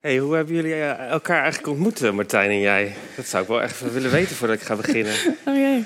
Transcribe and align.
Hey, 0.00 0.18
hoe 0.18 0.34
hebben 0.34 0.54
jullie 0.54 0.72
eh, 0.74 1.10
elkaar 1.10 1.42
eigenlijk 1.42 1.66
ontmoet, 1.72 2.02
eh, 2.02 2.10
Martijn 2.10 2.50
en 2.50 2.60
jij? 2.60 2.94
Dat 3.16 3.26
zou 3.26 3.42
ik 3.42 3.48
wel 3.48 3.62
echt 3.62 3.92
willen 3.92 4.10
weten 4.10 4.36
voordat 4.36 4.56
ik 4.56 4.62
ga 4.62 4.76
beginnen. 4.76 5.12
Oh 5.46 5.54
jee. 5.56 5.84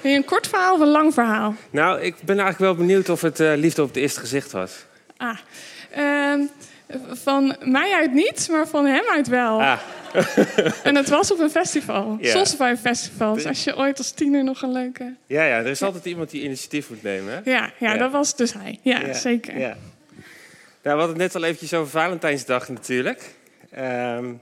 Wil 0.00 0.10
je 0.10 0.16
een 0.16 0.24
kort 0.24 0.46
verhaal 0.46 0.74
of 0.74 0.80
een 0.80 0.88
lang 0.88 1.14
verhaal? 1.14 1.54
Nou, 1.70 2.00
ik 2.00 2.14
ben 2.24 2.38
eigenlijk 2.38 2.58
wel 2.58 2.86
benieuwd 2.86 3.08
of 3.08 3.20
het 3.20 3.40
eh, 3.40 3.52
liefde 3.56 3.82
op 3.82 3.88
het 3.88 3.96
eerste 3.96 4.20
gezicht 4.20 4.52
was. 4.52 4.84
Ah, 5.16 5.38
ehm, 5.90 6.40
van 7.12 7.56
mij 7.64 7.92
uit 7.94 8.12
niet, 8.12 8.48
maar 8.50 8.68
van 8.68 8.86
hem 8.86 9.04
uit 9.10 9.28
wel. 9.28 9.60
Ah, 9.62 9.78
En 10.82 10.94
het 10.96 11.08
was 11.08 11.32
op 11.32 11.38
een 11.40 11.50
festival. 11.50 12.16
Ja. 12.20 12.30
Sossenvijn 12.30 12.78
Festival. 12.78 13.34
Dus 13.34 13.46
als 13.46 13.64
je 13.64 13.76
ooit 13.76 13.98
als 13.98 14.10
tiener 14.10 14.44
nog 14.44 14.62
een 14.62 14.72
leuke... 14.72 15.14
ja, 15.26 15.44
ja, 15.44 15.56
er 15.58 15.66
is 15.66 15.82
altijd 15.82 16.04
iemand 16.04 16.30
die 16.30 16.42
initiatief 16.42 16.88
moet 16.90 17.02
nemen. 17.02 17.32
Hè? 17.32 17.50
Ja, 17.50 17.70
ja, 17.78 17.92
Ja. 17.92 17.96
dat 17.96 18.10
was 18.12 18.36
dus 18.36 18.52
hij. 18.52 18.78
Ja, 18.82 19.12
zeker. 19.12 19.58
Ja. 19.58 19.76
Nou, 20.82 20.96
we 20.96 21.02
hadden 21.02 21.08
het 21.08 21.16
net 21.16 21.34
al 21.34 21.44
eventjes 21.44 21.74
over 21.74 21.90
Valentijnsdag 21.90 22.68
natuurlijk. 22.68 23.30
Ehm 23.70 24.34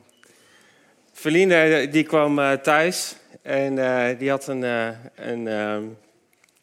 Feline, 1.18 1.54
eh, 1.54 1.92
die 1.92 2.04
kwam 2.04 2.38
eh, 2.38 2.52
thuis 2.52 3.16
en 3.42 3.78
eh, 3.78 4.18
die 4.18 4.30
had 4.30 4.46
een, 4.46 4.64
eh, 4.64 4.88
een, 5.14 5.48
ehm, 5.48 5.84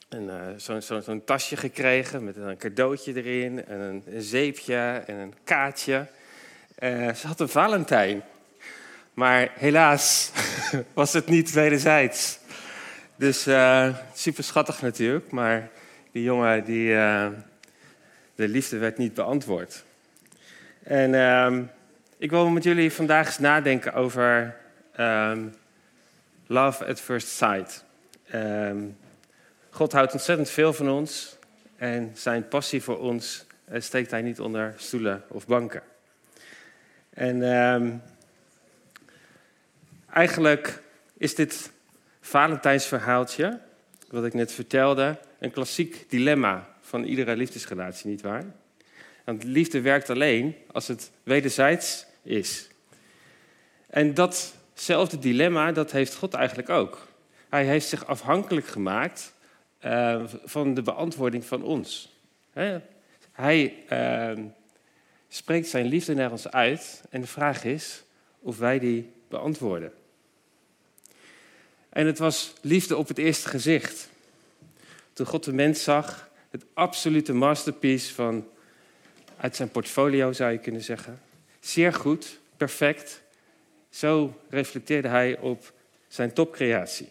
een, 0.10 0.62
zo'n 1.02 1.24
tasje 1.26 1.58
gekregen 1.58 2.24
met 2.24 2.36
een 2.36 2.58
cadeautje 2.58 3.14
erin 3.16 3.66
en 3.66 3.80
een, 3.80 4.04
zeepje 4.22 5.04
en 5.06 5.16
een 5.16 5.34
kaartje. 5.44 6.08
Ze 6.80 7.22
had 7.28 7.40
een 7.40 7.50
Valentijn. 7.50 8.24
Maar 9.14 9.52
helaas 9.54 10.32
was 10.94 11.14
het 11.14 11.28
niet 11.28 11.52
wederzijds. 11.52 12.40
Dus 13.16 13.42
super 14.14 14.44
schattig 14.44 14.82
natuurlijk, 14.82 15.32
maar 15.32 15.70
die 16.12 16.24
jongen 16.24 16.64
die... 16.64 16.88
de 18.36 18.48
liefde 18.48 18.78
werd 18.78 18.98
niet 18.98 19.14
beantwoord. 19.14 19.84
En 20.84 21.16
ehm, 21.16 21.64
ik 22.18 22.30
wil 22.30 22.50
met 22.50 22.64
jullie 22.64 22.92
vandaag 22.92 23.26
eens 23.26 23.40
nadenken 23.40 23.94
over 23.94 24.56
ehm, 24.92 25.48
love 26.48 26.86
at 26.86 27.02
first 27.02 27.28
sight. 27.28 27.84
Ehm, 28.28 28.84
God 29.70 29.92
houdt 29.92 30.14
ontzettend 30.14 30.50
veel 30.50 30.74
van 30.74 30.90
ons 30.90 31.38
en 31.76 32.12
zijn 32.14 32.48
passie 32.48 32.84
voor 32.84 33.00
ons 33.00 33.46
eh, 33.66 33.82
steekt 33.82 34.12
hij 34.12 34.22
niet 34.22 34.40
onder 34.40 34.74
stoelen 34.78 35.24
of 35.28 35.48
banken. 35.48 35.82
En 37.10 37.54
ehm, 37.54 37.92
eigenlijk 40.10 40.82
is 41.18 41.36
dit 41.36 41.72
Valentijnsverhaaltje, 42.22 43.60
wat 44.10 44.26
ik 44.26 44.34
net 44.34 44.52
vertelde, 44.52 45.18
een 45.40 45.52
klassiek 45.52 46.10
dilemma 46.10 46.68
van 46.82 47.04
iedere 47.04 47.36
liefdesrelatie, 47.36 48.10
nietwaar? 48.10 48.44
Want 49.26 49.44
liefde 49.44 49.82
werkt 49.82 50.10
alleen 50.10 50.56
als 50.72 50.88
het 50.88 51.12
wederzijds 51.24 52.06
is. 52.24 52.68
En 53.90 54.14
datzelfde 54.14 55.20
dilemma, 55.20 55.72
dat 55.72 55.92
heeft 55.92 56.16
God 56.16 56.34
eigenlijk 56.34 56.70
ook. 56.70 57.08
Hij 57.50 57.66
heeft 57.66 57.88
zich 57.88 58.06
afhankelijk 58.06 58.68
gemaakt 58.68 59.34
eh, 59.80 60.24
van 60.44 60.74
de 60.74 60.82
beantwoording 60.82 61.46
van 61.46 61.64
ons. 61.64 62.16
Hè? 62.52 62.80
Hij 63.32 63.84
eh, 63.88 64.44
spreekt 65.28 65.68
zijn 65.68 65.86
liefde 65.86 66.14
naar 66.14 66.32
ons 66.32 66.52
uit 66.52 67.04
en 67.10 67.22
de 67.22 67.28
vraag 67.28 67.64
is 67.64 68.04
of 68.40 68.58
wij 68.58 68.80
die 68.80 69.12
beantwoorden. 69.28 69.94
En 71.90 72.06
het 72.06 72.18
was 72.18 72.54
liefde 72.62 72.98
op 72.98 73.08
het 73.08 73.18
eerste 73.18 73.48
gezicht. 73.48 74.10
Toen 75.14 75.26
God 75.26 75.44
de 75.44 75.54
mens 75.54 75.84
zag, 75.84 76.30
het 76.50 76.66
absolute 76.74 77.34
masterpiece 77.34 78.14
van 78.14 78.48
uit 79.46 79.56
zijn 79.56 79.70
portfolio 79.70 80.34
zou 80.34 80.52
je 80.52 80.58
kunnen 80.58 80.84
zeggen. 80.84 81.22
Zeer 81.60 81.94
goed, 81.94 82.40
perfect. 82.58 83.22
Zo 83.90 84.42
reflecteerde 84.50 85.08
hij 85.08 85.38
op 85.40 85.74
zijn 86.08 86.34
topcreatie. 86.34 87.10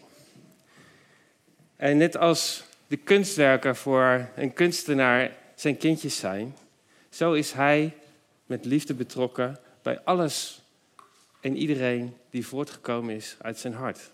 En 1.75 1.97
net 1.97 2.17
als 2.17 2.63
de 2.87 2.97
kunstwerken 2.97 3.75
voor 3.75 4.29
een 4.35 4.53
kunstenaar 4.53 5.31
zijn 5.55 5.77
kindjes 5.77 6.17
zijn, 6.17 6.55
zo 7.09 7.33
is 7.33 7.51
hij 7.51 7.93
met 8.45 8.65
liefde 8.65 8.93
betrokken 8.93 9.59
bij 9.81 9.99
alles 9.99 10.61
en 11.41 11.57
iedereen 11.57 12.15
die 12.29 12.47
voortgekomen 12.47 13.15
is 13.15 13.35
uit 13.41 13.59
zijn 13.59 13.73
hart. 13.73 14.09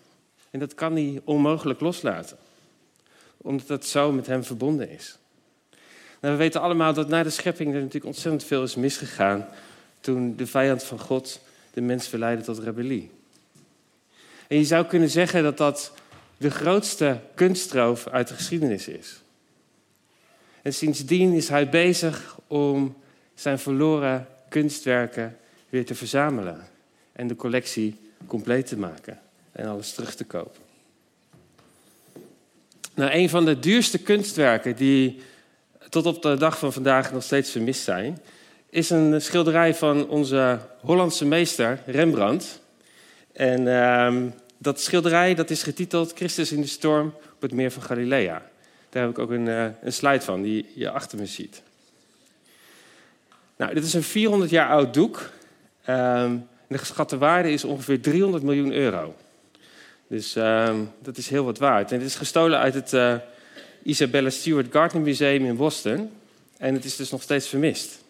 En 0.50 0.58
dat 0.58 0.74
kan 0.74 0.92
hij 0.92 1.20
onmogelijk 1.24 1.80
loslaten 1.80 2.38
omdat 3.36 3.66
dat 3.66 3.86
zo 3.86 4.12
met 4.12 4.26
hem 4.26 4.44
verbonden 4.44 4.90
is. 4.90 5.18
Nou, 6.22 6.34
we 6.34 6.40
weten 6.40 6.60
allemaal 6.60 6.94
dat 6.94 7.08
na 7.08 7.22
de 7.22 7.30
schepping 7.30 7.68
er 7.68 7.78
natuurlijk 7.78 8.04
ontzettend 8.04 8.44
veel 8.44 8.62
is 8.62 8.74
misgegaan 8.74 9.48
toen 10.00 10.36
de 10.36 10.46
vijand 10.46 10.82
van 10.82 10.98
God 10.98 11.40
de 11.72 11.80
mens 11.80 12.08
verleidde 12.08 12.44
tot 12.44 12.58
rebellie. 12.58 13.10
En 14.46 14.56
je 14.56 14.64
zou 14.64 14.86
kunnen 14.86 15.10
zeggen 15.10 15.42
dat 15.42 15.56
dat 15.56 15.92
de 16.36 16.50
grootste 16.50 17.20
kunstroof 17.34 18.06
uit 18.06 18.28
de 18.28 18.34
geschiedenis 18.34 18.88
is. 18.88 19.20
En 20.62 20.74
sindsdien 20.74 21.32
is 21.32 21.48
hij 21.48 21.68
bezig 21.68 22.38
om 22.46 22.96
zijn 23.34 23.58
verloren 23.58 24.26
kunstwerken 24.48 25.36
weer 25.68 25.86
te 25.86 25.94
verzamelen 25.94 26.68
en 27.12 27.26
de 27.26 27.36
collectie 27.36 27.96
compleet 28.26 28.66
te 28.66 28.78
maken 28.78 29.20
en 29.52 29.66
alles 29.66 29.94
terug 29.94 30.14
te 30.14 30.24
kopen. 30.24 30.60
Nou, 32.94 33.10
een 33.12 33.28
van 33.28 33.44
de 33.44 33.58
duurste 33.58 33.98
kunstwerken 33.98 34.76
die 34.76 35.20
tot 35.92 36.06
op 36.06 36.22
de 36.22 36.36
dag 36.36 36.58
van 36.58 36.72
vandaag 36.72 37.12
nog 37.12 37.22
steeds 37.22 37.50
vermist 37.50 37.82
zijn, 37.82 38.18
is 38.70 38.90
een 38.90 39.20
schilderij 39.20 39.74
van 39.74 40.08
onze 40.08 40.58
Hollandse 40.80 41.24
meester 41.24 41.82
Rembrandt. 41.86 42.60
En 43.32 43.68
ehm, 43.68 44.28
dat 44.58 44.80
schilderij 44.80 45.34
dat 45.34 45.50
is 45.50 45.62
getiteld 45.62 46.12
Christus 46.14 46.52
in 46.52 46.60
de 46.60 46.66
storm 46.66 47.06
op 47.34 47.42
het 47.42 47.52
meer 47.52 47.70
van 47.70 47.82
Galilea. 47.82 48.42
Daar 48.90 49.02
heb 49.02 49.10
ik 49.10 49.18
ook 49.18 49.30
een, 49.30 49.48
eh, 49.48 49.64
een 49.82 49.92
slide 49.92 50.20
van 50.20 50.42
die 50.42 50.66
je 50.74 50.90
achter 50.90 51.18
me 51.18 51.26
ziet. 51.26 51.62
Nou, 53.56 53.74
dit 53.74 53.84
is 53.84 53.94
een 53.94 54.02
400 54.02 54.50
jaar 54.50 54.68
oud 54.68 54.94
doek. 54.94 55.30
Ehm, 55.84 56.36
de 56.66 56.78
geschatte 56.78 57.18
waarde 57.18 57.52
is 57.52 57.64
ongeveer 57.64 58.00
300 58.00 58.42
miljoen 58.42 58.72
euro. 58.72 59.14
Dus 60.06 60.36
ehm, 60.36 60.76
dat 61.02 61.16
is 61.16 61.28
heel 61.28 61.44
wat 61.44 61.58
waard. 61.58 61.92
En 61.92 61.98
het 61.98 62.06
is 62.06 62.14
gestolen 62.14 62.58
uit 62.58 62.74
het 62.74 62.92
eh, 62.92 63.14
Isabella 63.82 64.30
Stewart 64.30 64.72
Gardner 64.72 65.02
Museum 65.02 65.44
in 65.44 65.56
Boston. 65.56 66.10
En 66.56 66.74
het 66.74 66.84
is 66.84 66.96
dus 66.96 67.10
nog 67.10 67.22
steeds 67.22 67.48
vermist. 67.48 68.00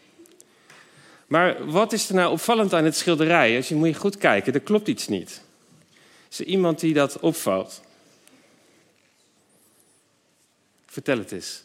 Maar 1.27 1.71
wat 1.71 1.93
is 1.93 2.09
er 2.09 2.15
nou 2.15 2.33
opvallend 2.33 2.75
aan 2.75 2.85
het 2.85 2.97
schilderij? 2.97 3.57
Als 3.57 3.69
je 3.69 3.75
moet 3.75 3.89
je 3.89 3.95
goed 3.95 4.17
kijken, 4.19 4.53
er 4.53 4.61
klopt 4.61 4.89
iets 4.89 5.09
niet. 5.09 5.43
Is 6.31 6.39
er 6.39 6.47
iemand 6.47 6.81
die 6.81 6.95
dat 6.95 7.21
opvalt? 7.21 7.81
Vertel 10.87 11.19
het 11.19 11.33
eens. 11.33 11.63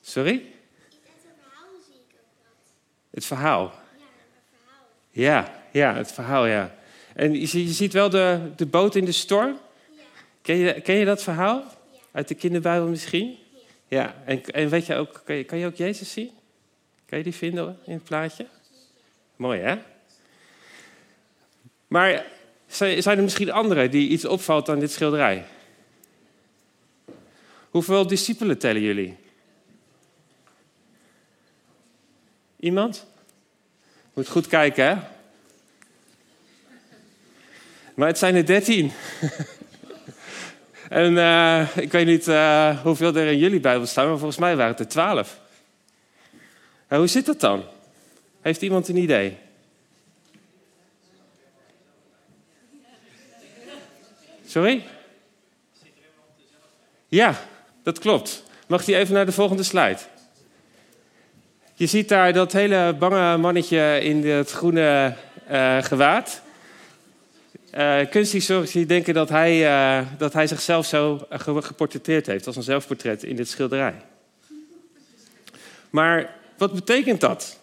Sorry? 0.00 0.44
Het 3.10 3.24
verhaal. 3.24 3.74
Ja. 5.10 5.58
Ja, 5.72 5.94
het 5.94 6.12
verhaal, 6.12 6.46
ja. 6.46 6.74
En 7.14 7.40
je 7.40 7.72
ziet 7.72 7.92
wel 7.92 8.10
de, 8.10 8.50
de 8.56 8.66
boot 8.66 8.94
in 8.94 9.04
de 9.04 9.12
storm. 9.12 9.58
Ja, 10.42 10.72
Ken 10.72 10.94
je, 10.94 11.00
je 11.00 11.04
dat 11.04 11.22
verhaal? 11.22 11.58
Ja. 11.58 11.98
Uit 12.12 12.28
de 12.28 12.34
kinderbijbel 12.34 12.88
misschien? 12.88 13.38
Ja, 13.88 14.14
en, 14.24 14.44
en 14.44 14.68
weet 14.68 14.86
je 14.86 14.94
ook, 14.94 15.22
kan 15.24 15.36
je, 15.36 15.44
kan 15.44 15.58
je 15.58 15.66
ook 15.66 15.76
Jezus 15.76 16.12
zien? 16.12 16.30
Kan 17.06 17.18
je 17.18 17.24
die 17.24 17.34
vinden 17.34 17.78
in 17.84 17.92
het 17.92 18.04
plaatje? 18.04 18.46
Mooi, 19.36 19.60
hè? 19.60 19.78
Maar 21.86 22.26
zijn 22.66 23.16
er 23.18 23.22
misschien 23.22 23.50
anderen 23.50 23.90
die 23.90 24.08
iets 24.08 24.24
opvalt 24.24 24.68
aan 24.68 24.78
dit 24.78 24.90
schilderij? 24.90 25.44
Hoeveel 27.70 28.06
discipelen 28.06 28.58
tellen 28.58 28.82
jullie? 28.82 29.16
Iemand? 32.60 33.06
Moet 34.14 34.28
goed 34.28 34.46
kijken, 34.46 34.84
hè? 34.84 34.96
Maar 37.94 38.08
het 38.08 38.18
zijn 38.18 38.34
er 38.34 38.46
dertien. 38.46 38.92
En 40.90 41.18
eh, 41.18 41.76
ik 41.76 41.92
weet 41.92 42.06
niet 42.06 42.28
eh, 42.28 42.80
hoeveel 42.80 43.14
er 43.14 43.26
in 43.26 43.38
jullie 43.38 43.60
Bijbel 43.60 43.86
staan, 43.86 44.08
maar 44.08 44.18
volgens 44.18 44.38
mij 44.38 44.56
waren 44.56 44.70
het 44.70 44.80
er 44.80 44.88
twaalf. 44.88 45.38
En 46.86 46.98
hoe 46.98 47.06
zit 47.06 47.26
dat 47.26 47.40
dan? 47.40 47.64
Heeft 48.40 48.62
iemand 48.62 48.88
een 48.88 48.96
idee? 48.96 49.36
Sorry? 54.46 54.82
Ja, 57.08 57.34
dat 57.82 57.98
klopt. 57.98 58.44
Mag 58.66 58.84
die 58.84 58.96
even 58.96 59.14
naar 59.14 59.26
de 59.26 59.32
volgende 59.32 59.62
slide? 59.62 59.98
Je 61.74 61.86
ziet 61.86 62.08
daar 62.08 62.32
dat 62.32 62.52
hele 62.52 62.96
bange 62.98 63.36
mannetje 63.36 64.00
in 64.02 64.28
het 64.28 64.50
groene 64.50 65.14
eh, 65.46 65.82
gewaad. 65.82 66.42
Eh 67.70 68.10
kunsthistorici 68.10 68.86
denken 68.86 69.14
dat 69.14 69.28
hij, 69.28 69.66
eh, 69.66 70.06
dat 70.18 70.32
hij 70.32 70.46
zichzelf 70.46 70.86
zo 70.86 71.26
ge- 71.30 71.62
geportretteerd 71.62 72.26
heeft 72.26 72.46
als 72.46 72.56
een 72.56 72.62
zelfportret 72.62 73.22
in 73.22 73.36
dit 73.36 73.48
schilderij. 73.48 74.04
Maar 75.90 76.36
wat 76.58 76.72
betekent 76.74 77.20
dat? 77.20 77.58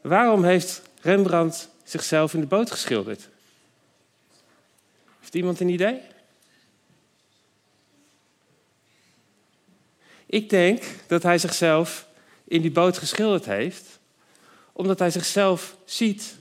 Waarom 0.00 0.44
heeft 0.44 0.82
Rembrandt 1.00 1.68
zichzelf 1.84 2.34
in 2.34 2.40
de 2.40 2.46
boot 2.46 2.70
geschilderd? 2.70 3.28
Heeft 5.20 5.34
iemand 5.34 5.60
een 5.60 5.68
idee? 5.68 6.00
Ik 10.26 10.50
denk 10.50 10.82
dat 11.06 11.22
hij 11.22 11.38
zichzelf 11.38 12.06
in 12.44 12.62
die 12.62 12.70
boot 12.70 12.98
geschilderd 12.98 13.44
heeft, 13.44 13.98
omdat 14.72 14.98
hij 14.98 15.10
zichzelf 15.10 15.76
ziet 15.84 16.36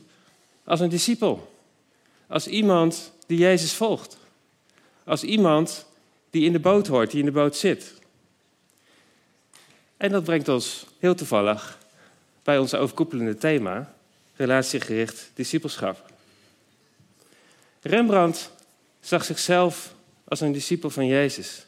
als 0.66 0.80
een 0.80 0.90
discipel. 0.90 1.54
Als 2.28 2.48
iemand 2.48 3.12
die 3.28 3.38
Jezus 3.38 3.74
volgt. 3.74 4.18
Als 5.04 5.24
iemand 5.24 5.86
die 6.30 6.46
in 6.46 6.52
de 6.52 6.60
boot 6.60 6.88
hoort, 6.88 7.12
die 7.12 7.20
in 7.20 7.26
de 7.26 7.32
boot 7.32 7.56
zit. 7.56 7.94
En 9.98 10.12
dat 10.12 10.24
brengt 10.24 10.48
ons 10.48 10.86
heel 11.00 11.16
toevallig 11.16 11.78
bij 12.44 12.58
ons 12.58 12.74
overkoepelende 12.74 13.38
thema, 13.38 13.94
relatiegericht 14.36 15.32
discipelschap. 15.34 16.12
Rembrandt 17.82 18.52
zag 19.00 19.26
zichzelf 19.26 19.94
als 20.28 20.42
een 20.42 20.52
discipel 20.52 20.90
van 20.90 21.06
Jezus. 21.06 21.66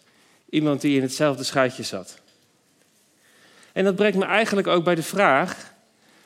Iemand 0.49 0.81
die 0.81 0.95
in 0.95 1.01
hetzelfde 1.01 1.44
schuitje 1.44 1.83
zat. 1.83 2.21
En 3.71 3.83
dat 3.83 3.95
brengt 3.95 4.17
me 4.17 4.25
eigenlijk 4.25 4.67
ook 4.67 4.83
bij 4.83 4.95
de 4.95 5.03
vraag: 5.03 5.73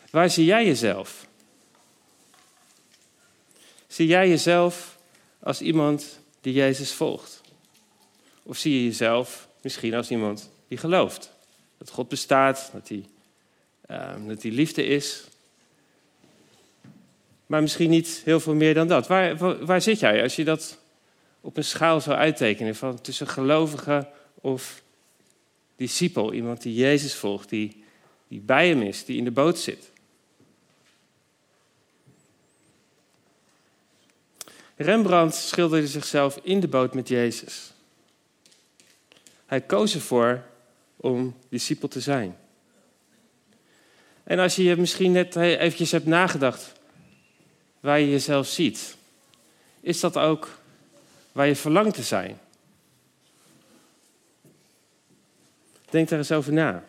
waar 0.10 0.30
zie 0.30 0.46
jij 0.46 0.66
jezelf? 0.66 1.28
Zie 3.92 4.08
jij 4.08 4.30
jezelf 4.30 4.98
als 5.40 5.62
iemand 5.62 6.20
die 6.42 6.54
Jezus 6.54 6.94
volgt? 6.94 7.42
Of 8.44 8.58
zie 8.58 8.74
je 8.74 8.84
jezelf 8.84 9.48
misschien 9.62 9.94
als 9.94 10.10
iemand 10.10 10.50
die 10.68 10.78
gelooft? 10.78 11.32
Dat 11.78 11.90
God 11.90 12.08
bestaat, 12.10 12.70
dat 12.74 12.88
hij, 12.88 13.06
uh, 13.90 14.28
dat 14.28 14.42
hij 14.42 14.52
liefde 14.52 14.86
is. 14.86 15.24
Maar 17.46 17.62
misschien 17.62 17.90
niet 17.90 18.22
heel 18.26 18.40
veel 18.40 18.54
meer 18.54 18.74
dan 18.74 18.88
dat. 18.88 19.08
Waar, 19.08 19.38
waar, 19.38 19.66
waar 19.66 19.82
zit 19.82 20.00
jij 20.00 20.24
als 20.24 20.36
je 20.36 20.44
dat 20.44 20.78
op 21.42 21.58
een 21.58 21.64
schaal 21.64 22.02
zou 22.02 22.18
uittekenen 22.18 22.76
van 22.76 23.02
tussen 23.02 23.28
gelovige 23.28 24.08
of 24.36 24.82
discipel, 25.76 26.34
iemand 26.34 26.62
die 26.62 26.74
Jezus 26.74 27.16
volgt, 27.16 27.50
die, 27.50 27.84
die 28.28 28.40
bij 28.40 28.68
hem 28.68 28.82
is, 28.82 29.06
die 29.06 29.18
in 29.18 29.24
de 29.24 29.32
boot 29.32 29.60
zit. 29.60 29.91
Rembrandt 34.82 35.36
schilderde 35.36 35.88
zichzelf 35.88 36.40
in 36.44 36.60
de 36.60 36.68
boot 36.68 36.94
met 36.94 37.08
Jezus. 37.08 37.72
Hij 39.46 39.62
koos 39.62 39.94
ervoor 39.94 40.44
om 40.96 41.36
discipel 41.50 41.88
te 41.88 42.02
zijn. 42.02 42.38
En 44.24 44.40
als 44.40 44.56
je 44.56 44.76
misschien 44.76 45.12
net 45.12 45.36
eventjes 45.36 45.92
hebt 45.92 46.06
nagedacht 46.06 46.72
waar 47.80 48.00
je 48.00 48.10
jezelf 48.10 48.48
ziet, 48.48 48.96
is 49.80 50.00
dat 50.00 50.18
ook 50.18 50.60
waar 51.32 51.48
je 51.48 51.56
verlangt 51.56 51.96
te 51.96 52.04
zijn? 52.04 52.40
Denk 55.90 56.10
daar 56.10 56.20
eens 56.20 56.32
over 56.32 56.54
na. 56.54 56.84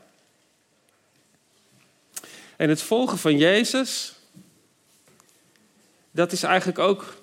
En 2.56 2.68
het 2.68 2.82
volgen 2.82 3.18
van 3.18 3.38
Jezus, 3.38 4.14
dat 6.10 6.32
is 6.32 6.42
eigenlijk 6.42 6.78
ook 6.78 7.21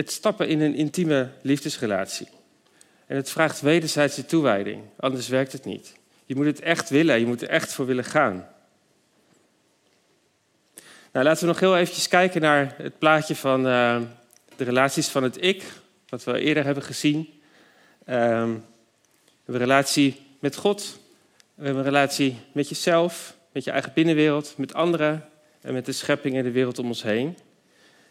het 0.00 0.10
stappen 0.10 0.48
in 0.48 0.60
een 0.60 0.74
intieme 0.74 1.28
liefdesrelatie. 1.42 2.28
En 3.06 3.16
het 3.16 3.30
vraagt 3.30 3.60
wederzijdse 3.60 4.26
toewijding, 4.26 4.82
anders 4.96 5.28
werkt 5.28 5.52
het 5.52 5.64
niet. 5.64 5.92
Je 6.26 6.34
moet 6.34 6.46
het 6.46 6.60
echt 6.60 6.90
willen, 6.90 7.20
je 7.20 7.26
moet 7.26 7.42
er 7.42 7.48
echt 7.48 7.72
voor 7.72 7.86
willen 7.86 8.04
gaan. 8.04 8.48
Nou, 11.12 11.24
laten 11.24 11.40
we 11.40 11.46
nog 11.46 11.60
heel 11.60 11.76
eventjes 11.76 12.08
kijken 12.08 12.40
naar 12.40 12.74
het 12.76 12.98
plaatje 12.98 13.36
van 13.36 13.66
uh, 13.66 14.00
de 14.56 14.64
relaties 14.64 15.08
van 15.08 15.22
het 15.22 15.44
ik, 15.44 15.62
wat 16.08 16.24
we 16.24 16.40
eerder 16.40 16.64
hebben 16.64 16.82
gezien. 16.82 17.28
Um, 18.06 18.64
een 19.44 19.56
relatie 19.58 20.20
met 20.38 20.56
God, 20.56 20.98
we 21.54 21.64
hebben 21.64 21.84
een 21.84 21.90
relatie 21.90 22.38
met 22.52 22.68
jezelf, 22.68 23.36
met 23.52 23.64
je 23.64 23.70
eigen 23.70 23.92
binnenwereld, 23.94 24.54
met 24.56 24.74
anderen 24.74 25.28
en 25.60 25.72
met 25.72 25.86
de 25.86 25.92
schepping 25.92 26.36
en 26.36 26.42
de 26.42 26.50
wereld 26.50 26.78
om 26.78 26.86
ons 26.86 27.02
heen. 27.02 27.36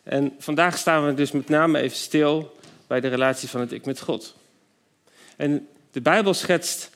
En 0.04 0.36
vandaag 0.40 0.78
staan 0.78 1.06
we 1.06 1.13
dus 1.13 1.31
met 1.31 1.50
name 1.50 1.80
even 1.80 1.98
stil 1.98 2.57
bij 2.88 3.00
de 3.00 3.07
relatie 3.07 3.50
van 3.50 3.60
het 3.60 3.72
ik 3.72 3.86
met 3.86 4.00
God. 4.00 4.36
En 5.38 5.68
de 5.92 6.01
Bijbel 6.01 6.34
schetst 6.34 6.90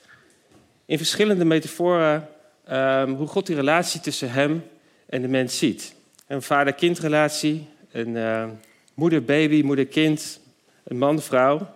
in 0.86 0.98
verschillende 0.98 1.46
metaforen 1.46 2.30
um, 2.72 3.14
hoe 3.14 3.28
God 3.28 3.46
die 3.46 3.56
relatie 3.56 4.00
tussen 4.00 4.32
hem 4.32 4.64
en 5.06 5.22
de 5.22 5.28
mens 5.28 5.58
ziet. 5.58 5.96
Een 6.28 6.42
vader-kindrelatie, 6.42 7.68
een 7.92 8.16
uh, 8.16 8.46
moeder-baby, 8.94 9.62
moeder-kind, 9.62 10.40
een 10.84 10.98
man-vrouw. 10.98 11.74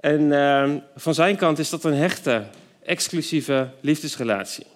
En 0.00 0.20
uh, 0.20 0.72
van 0.96 1.14
zijn 1.14 1.36
kant 1.36 1.58
is 1.58 1.70
dat 1.70 1.84
een 1.84 1.94
hechte, 1.94 2.44
exclusieve 2.82 3.68
liefdesrelatie. 3.80 4.66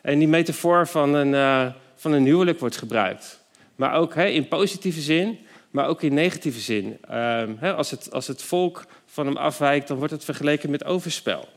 En 0.00 0.18
die 0.18 0.28
metafoor 0.28 0.86
van 0.86 1.14
een, 1.14 1.32
uh, 1.32 1.66
van 1.96 2.12
een 2.12 2.24
huwelijk 2.24 2.60
wordt 2.60 2.76
gebruikt. 2.76 3.40
Maar 3.76 3.94
ook 3.94 4.14
in 4.14 4.48
positieve 4.48 5.00
zin, 5.00 5.38
maar 5.70 5.86
ook 5.86 6.02
in 6.02 6.14
negatieve 6.14 6.60
zin. 6.60 6.98
Ehm, 7.08 7.64
als, 7.64 7.90
het, 7.90 8.12
als 8.12 8.26
het 8.26 8.42
volk 8.42 8.84
van 9.06 9.26
hem 9.26 9.36
afwijkt, 9.36 9.88
dan 9.88 9.96
wordt 9.96 10.12
het 10.12 10.24
vergeleken 10.24 10.70
met 10.70 10.84
overspel, 10.84 11.48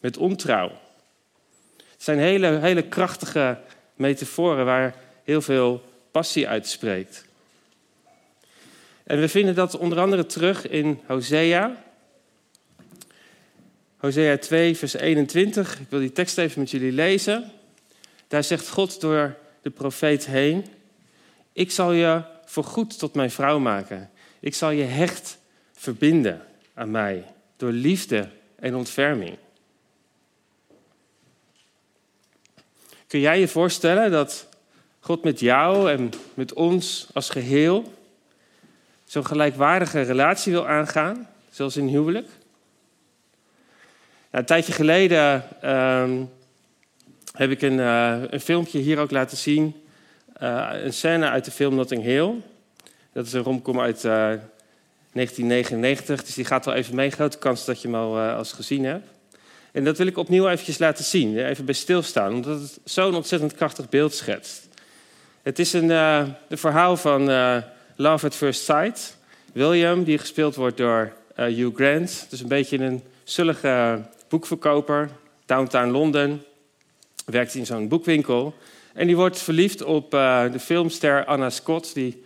met 0.00 0.16
ontrouw. 0.16 0.70
Het 1.76 2.02
zijn 2.02 2.18
hele, 2.18 2.46
hele 2.46 2.82
krachtige 2.82 3.58
metaforen 3.94 4.64
waar 4.64 4.94
heel 5.24 5.42
veel 5.42 5.82
passie 6.10 6.48
uitspreekt. 6.48 7.24
En 9.04 9.20
we 9.20 9.28
vinden 9.28 9.54
dat 9.54 9.78
onder 9.78 9.98
andere 9.98 10.26
terug 10.26 10.68
in 10.68 11.00
Hosea. 11.06 11.84
Hosea 13.96 14.38
2, 14.38 14.76
vers 14.76 14.94
21. 14.94 15.80
Ik 15.80 15.86
wil 15.88 16.00
die 16.00 16.12
tekst 16.12 16.38
even 16.38 16.60
met 16.60 16.70
jullie 16.70 16.92
lezen. 16.92 17.52
Daar 18.28 18.44
zegt 18.44 18.68
God 18.68 19.00
door 19.00 19.36
de 19.62 19.70
profeet 19.70 20.26
heen: 20.26 20.66
Ik 21.52 21.70
zal 21.70 21.92
je 21.92 22.22
voorgoed 22.44 22.98
tot 22.98 23.14
mijn 23.14 23.30
vrouw 23.30 23.58
maken. 23.58 24.10
Ik 24.40 24.54
zal 24.54 24.70
je 24.70 24.84
hecht 24.84 25.38
verbinden 25.72 26.42
aan 26.74 26.90
mij 26.90 27.24
door 27.56 27.72
liefde 27.72 28.28
en 28.58 28.74
ontferming. 28.74 29.36
Kun 33.06 33.20
jij 33.20 33.40
je 33.40 33.48
voorstellen 33.48 34.10
dat 34.10 34.48
God 35.00 35.24
met 35.24 35.40
jou 35.40 35.90
en 35.90 36.10
met 36.34 36.52
ons 36.52 37.06
als 37.12 37.30
geheel 37.30 37.92
zo'n 39.04 39.26
gelijkwaardige 39.26 40.00
relatie 40.00 40.52
wil 40.52 40.66
aangaan, 40.66 41.28
zoals 41.50 41.76
in 41.76 41.86
huwelijk? 41.86 42.26
Nou, 44.30 44.42
een 44.42 44.44
tijdje 44.44 44.72
geleden 44.72 45.44
um, 45.70 46.30
heb 47.32 47.50
ik 47.50 47.62
een, 47.62 47.78
uh, 47.78 48.22
een, 48.28 48.40
filmpje 48.40 48.78
hier 48.78 48.98
ook 48.98 49.10
laten 49.10 49.36
zien. 49.36 49.84
Uh, 50.42 50.68
een 50.72 50.92
scène 50.92 51.28
uit 51.28 51.44
de 51.44 51.50
film 51.50 51.74
Notting 51.74 52.02
Hill. 52.02 52.32
Dat 53.12 53.26
is 53.26 53.32
een 53.32 53.42
romcom 53.42 53.80
uit 53.80 53.96
uh, 53.96 54.12
1999, 55.12 56.24
dus 56.24 56.34
die 56.34 56.44
gaat 56.44 56.64
wel 56.64 56.74
even 56.74 56.94
mee. 56.94 57.10
Grote 57.10 57.38
kans 57.38 57.64
dat 57.64 57.82
je 57.82 57.88
hem 57.88 57.96
al 57.96 58.16
uh, 58.16 58.36
als 58.36 58.52
gezien 58.52 58.84
hebt. 58.84 59.08
En 59.72 59.84
dat 59.84 59.98
wil 59.98 60.06
ik 60.06 60.16
opnieuw 60.16 60.48
eventjes 60.48 60.78
laten 60.78 61.04
zien, 61.04 61.38
even 61.38 61.64
bij 61.64 61.74
stilstaan, 61.74 62.32
omdat 62.32 62.60
het 62.60 62.78
zo'n 62.84 63.14
ontzettend 63.14 63.54
krachtig 63.54 63.88
beeld 63.88 64.14
schetst. 64.14 64.68
Het 65.42 65.58
is 65.58 65.72
een, 65.72 65.90
een 65.90 66.34
verhaal 66.48 66.96
van 66.96 67.24
Love 67.96 68.26
at 68.26 68.34
First 68.34 68.64
Sight. 68.64 69.16
William, 69.52 70.04
die 70.04 70.18
gespeeld 70.18 70.54
wordt 70.54 70.76
door 70.76 71.12
Hugh 71.34 71.74
Grant. 71.74 72.26
Dus 72.28 72.40
een 72.40 72.48
beetje 72.48 72.78
een 72.78 73.02
zullige 73.24 74.02
boekverkoper, 74.28 75.10
downtown 75.46 75.90
Londen. 75.90 76.44
Werkt 77.24 77.54
in 77.54 77.66
zo'n 77.66 77.88
boekwinkel. 77.88 78.54
En 79.00 79.06
die 79.06 79.16
wordt 79.16 79.38
verliefd 79.38 79.82
op 79.82 80.14
uh, 80.14 80.52
de 80.52 80.58
filmster 80.58 81.24
Anna 81.24 81.50
Scott, 81.50 81.94
die 81.94 82.24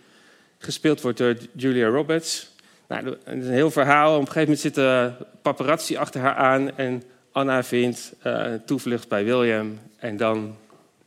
gespeeld 0.59 1.01
wordt 1.01 1.19
door 1.19 1.37
Julia 1.53 1.89
Roberts. 1.89 2.51
Nou, 2.89 3.05
het 3.25 3.39
is 3.39 3.47
een 3.47 3.53
heel 3.53 3.71
verhaal. 3.71 4.15
Op 4.15 4.21
een 4.21 4.27
gegeven 4.27 4.43
moment 4.43 4.61
zit 4.61 4.75
de 4.75 5.13
paparazzi 5.43 5.97
achter 5.97 6.21
haar 6.21 6.35
aan 6.35 6.77
en 6.77 7.03
Anna 7.33 7.63
vindt 7.63 8.13
uh, 8.27 8.47
toevlucht 8.67 9.09
bij 9.09 9.25
William. 9.25 9.79
En 9.97 10.17
dan 10.17 10.57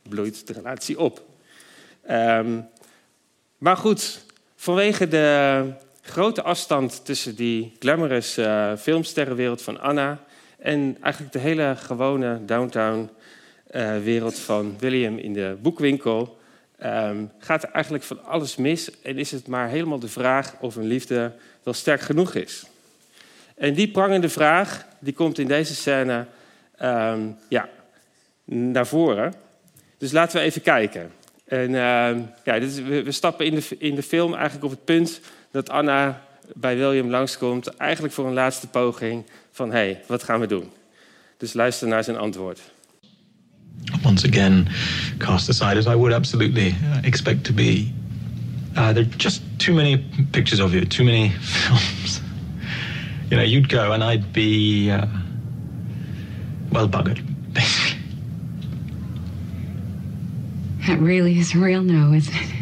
bloeit 0.08 0.46
de 0.46 0.52
relatie 0.52 0.98
op. 0.98 1.22
Um, 2.10 2.68
maar 3.58 3.76
goed, 3.76 4.24
vanwege 4.56 5.08
de 5.08 5.62
grote 6.02 6.42
afstand 6.42 7.04
tussen 7.04 7.34
die 7.34 7.76
glamorous 7.78 8.38
uh, 8.38 8.72
filmsterrenwereld 8.76 9.62
van 9.62 9.80
Anna 9.80 10.20
en 10.58 10.96
eigenlijk 11.00 11.32
de 11.32 11.38
hele 11.38 11.74
gewone 11.76 12.44
downtown 12.44 13.10
wereld 14.02 14.38
van 14.38 14.76
William 14.78 15.18
in 15.18 15.32
de 15.32 15.56
boekwinkel 15.62 16.38
um, 16.84 17.30
gaat 17.38 17.62
er 17.62 17.70
eigenlijk 17.70 18.04
van 18.04 18.24
alles 18.24 18.56
mis 18.56 19.00
en 19.02 19.18
is 19.18 19.30
het 19.30 19.46
maar 19.46 19.68
helemaal 19.68 19.98
de 19.98 20.08
vraag 20.08 20.54
of 20.60 20.76
een 20.76 20.86
liefde 20.86 21.32
wel 21.62 21.74
sterk 21.74 22.00
genoeg 22.00 22.34
is. 22.34 22.66
En 23.54 23.74
die 23.74 23.90
prangende 23.90 24.28
vraag, 24.28 24.86
die 24.98 25.12
komt 25.12 25.38
in 25.38 25.46
deze 25.46 25.74
scène 25.74 26.26
um, 26.82 27.36
ja, 27.48 27.68
naar 28.44 28.86
voren. 28.86 29.34
Dus 29.98 30.12
laten 30.12 30.38
we 30.38 30.44
even 30.44 30.62
kijken. 30.62 31.12
En, 31.44 31.70
uh, 31.70 32.16
ja, 32.44 32.58
dit 32.58 32.84
we, 32.84 33.12
stappen 33.12 33.46
in 33.46 33.54
de, 33.54 33.76
in 33.78 33.94
de 33.94 34.02
film 34.02 34.34
eigenlijk 34.34 34.64
op 34.64 34.70
het 34.70 34.84
punt 34.84 35.20
dat 35.50 35.70
Anna 35.70 36.22
bij 36.54 36.76
William 36.76 37.10
langskomt, 37.10 37.66
eigenlijk 37.66 38.14
voor 38.14 38.26
een 38.26 38.32
laatste 38.32 38.68
poging 38.68 39.24
van 39.50 39.70
hé, 39.70 39.76
hey, 39.76 40.02
wat 40.06 40.22
gaan 40.22 40.40
we 40.40 40.46
doen? 40.46 40.72
Dus 41.36 41.52
luister 41.52 41.88
naar 41.88 42.04
zijn 42.04 42.16
antwoord. 42.16 42.60
Once 44.04 44.24
again, 44.24 44.70
cast 45.20 45.48
aside 45.48 45.76
as 45.76 45.86
I 45.86 45.94
would 45.94 46.12
absolutely 46.12 46.72
uh, 46.84 47.00
expect 47.04 47.44
to 47.44 47.52
be. 47.52 47.92
Uh, 48.76 48.92
there 48.92 49.02
are 49.02 49.06
just 49.06 49.42
too 49.58 49.74
many 49.74 49.98
pictures 50.32 50.60
of 50.60 50.74
you, 50.74 50.84
too 50.84 51.04
many 51.04 51.28
films. 51.40 52.20
You 53.30 53.36
know, 53.36 53.42
you'd 53.42 53.68
go 53.68 53.92
and 53.92 54.02
I'd 54.04 54.32
be, 54.32 54.90
uh, 54.90 55.06
well, 56.70 56.88
buggered, 56.88 57.24
basically. 57.52 57.98
That 60.86 60.98
really 61.00 61.38
is 61.38 61.54
real 61.54 61.82
now, 61.82 62.12
isn't 62.12 62.34
it? 62.34 62.54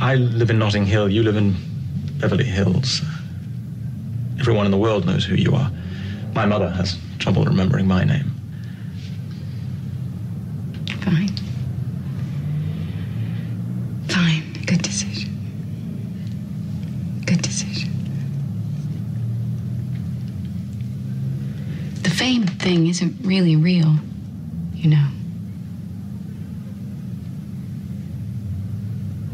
I 0.00 0.14
live 0.16 0.50
in 0.50 0.58
Notting 0.58 0.86
Hill, 0.86 1.08
you 1.10 1.22
live 1.22 1.36
in 1.36 1.54
Beverly 2.18 2.44
Hills. 2.44 3.02
Everyone 4.40 4.66
in 4.66 4.72
the 4.72 4.78
world 4.78 5.06
knows 5.06 5.24
who 5.24 5.34
you 5.34 5.54
are. 5.54 5.70
My 6.34 6.46
mother 6.46 6.70
has 6.70 6.98
trouble 7.18 7.44
remembering 7.44 7.86
my 7.86 8.04
name. 8.04 8.33
Fine. 11.04 11.28
Fine. 14.08 14.42
Good 14.66 14.82
decision. 14.82 15.30
Good 17.26 17.42
decision. 17.42 17.90
The 22.02 22.10
fame 22.10 22.46
thing 22.46 22.86
isn't 22.86 23.14
really 23.22 23.56
real, 23.56 23.96
you 24.74 24.90
know. 24.90 25.06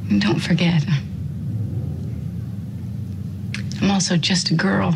And 0.08 0.20
don't 0.20 0.40
forget, 0.40 0.82
uh, 0.88 0.92
I'm 3.80 3.90
also 3.92 4.16
just 4.16 4.50
a 4.50 4.54
girl 4.54 4.94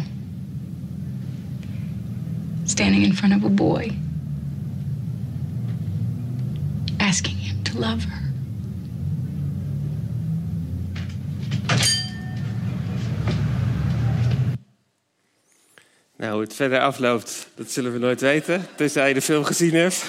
standing 2.64 3.02
in 3.02 3.12
front 3.12 3.34
of 3.34 3.44
a 3.44 3.48
boy, 3.48 3.90
asking 7.14 7.36
him 7.36 7.62
to 7.62 7.78
love 7.78 8.04
her. 8.08 8.22
Nou, 16.16 16.32
hoe 16.32 16.42
het 16.42 16.54
verder 16.54 16.80
afloopt, 16.80 17.48
dat 17.54 17.70
zullen 17.70 17.92
we 17.92 17.98
nooit 17.98 18.20
weten, 18.20 18.66
tenzij 18.76 19.08
je 19.08 19.14
de 19.14 19.20
film 19.20 19.44
gezien 19.44 19.74
hebt. 19.74 20.04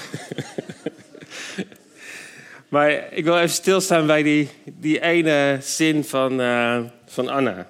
maar 2.73 3.13
ik 3.13 3.23
wil 3.23 3.37
even 3.37 3.49
stilstaan 3.49 4.05
bij 4.05 4.23
die, 4.23 4.49
die 4.63 5.01
ene 5.01 5.57
zin 5.61 6.03
van, 6.03 6.41
uh, 6.41 6.79
van 7.05 7.29
Anna. 7.29 7.67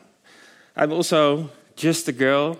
I'm 0.82 0.92
also 0.92 1.50
just 1.74 2.08
a 2.08 2.14
girl 2.18 2.58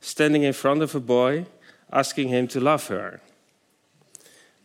standing 0.00 0.44
in 0.44 0.54
front 0.54 0.82
of 0.82 0.94
a 0.94 1.00
boy, 1.00 1.44
asking 1.90 2.30
him 2.30 2.46
to 2.46 2.60
love 2.60 2.92
her. 2.92 3.20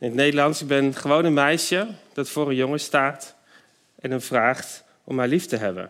In 0.01 0.07
het 0.07 0.15
Nederlands, 0.15 0.61
ik 0.61 0.67
ben 0.67 0.93
gewoon 0.93 1.25
een 1.25 1.33
meisje 1.33 1.87
dat 2.13 2.29
voor 2.29 2.49
een 2.49 2.55
jongen 2.55 2.79
staat 2.79 3.35
en 3.99 4.11
hem 4.11 4.21
vraagt 4.21 4.83
om 5.03 5.17
haar 5.17 5.27
lief 5.27 5.45
te 5.45 5.55
hebben. 5.55 5.89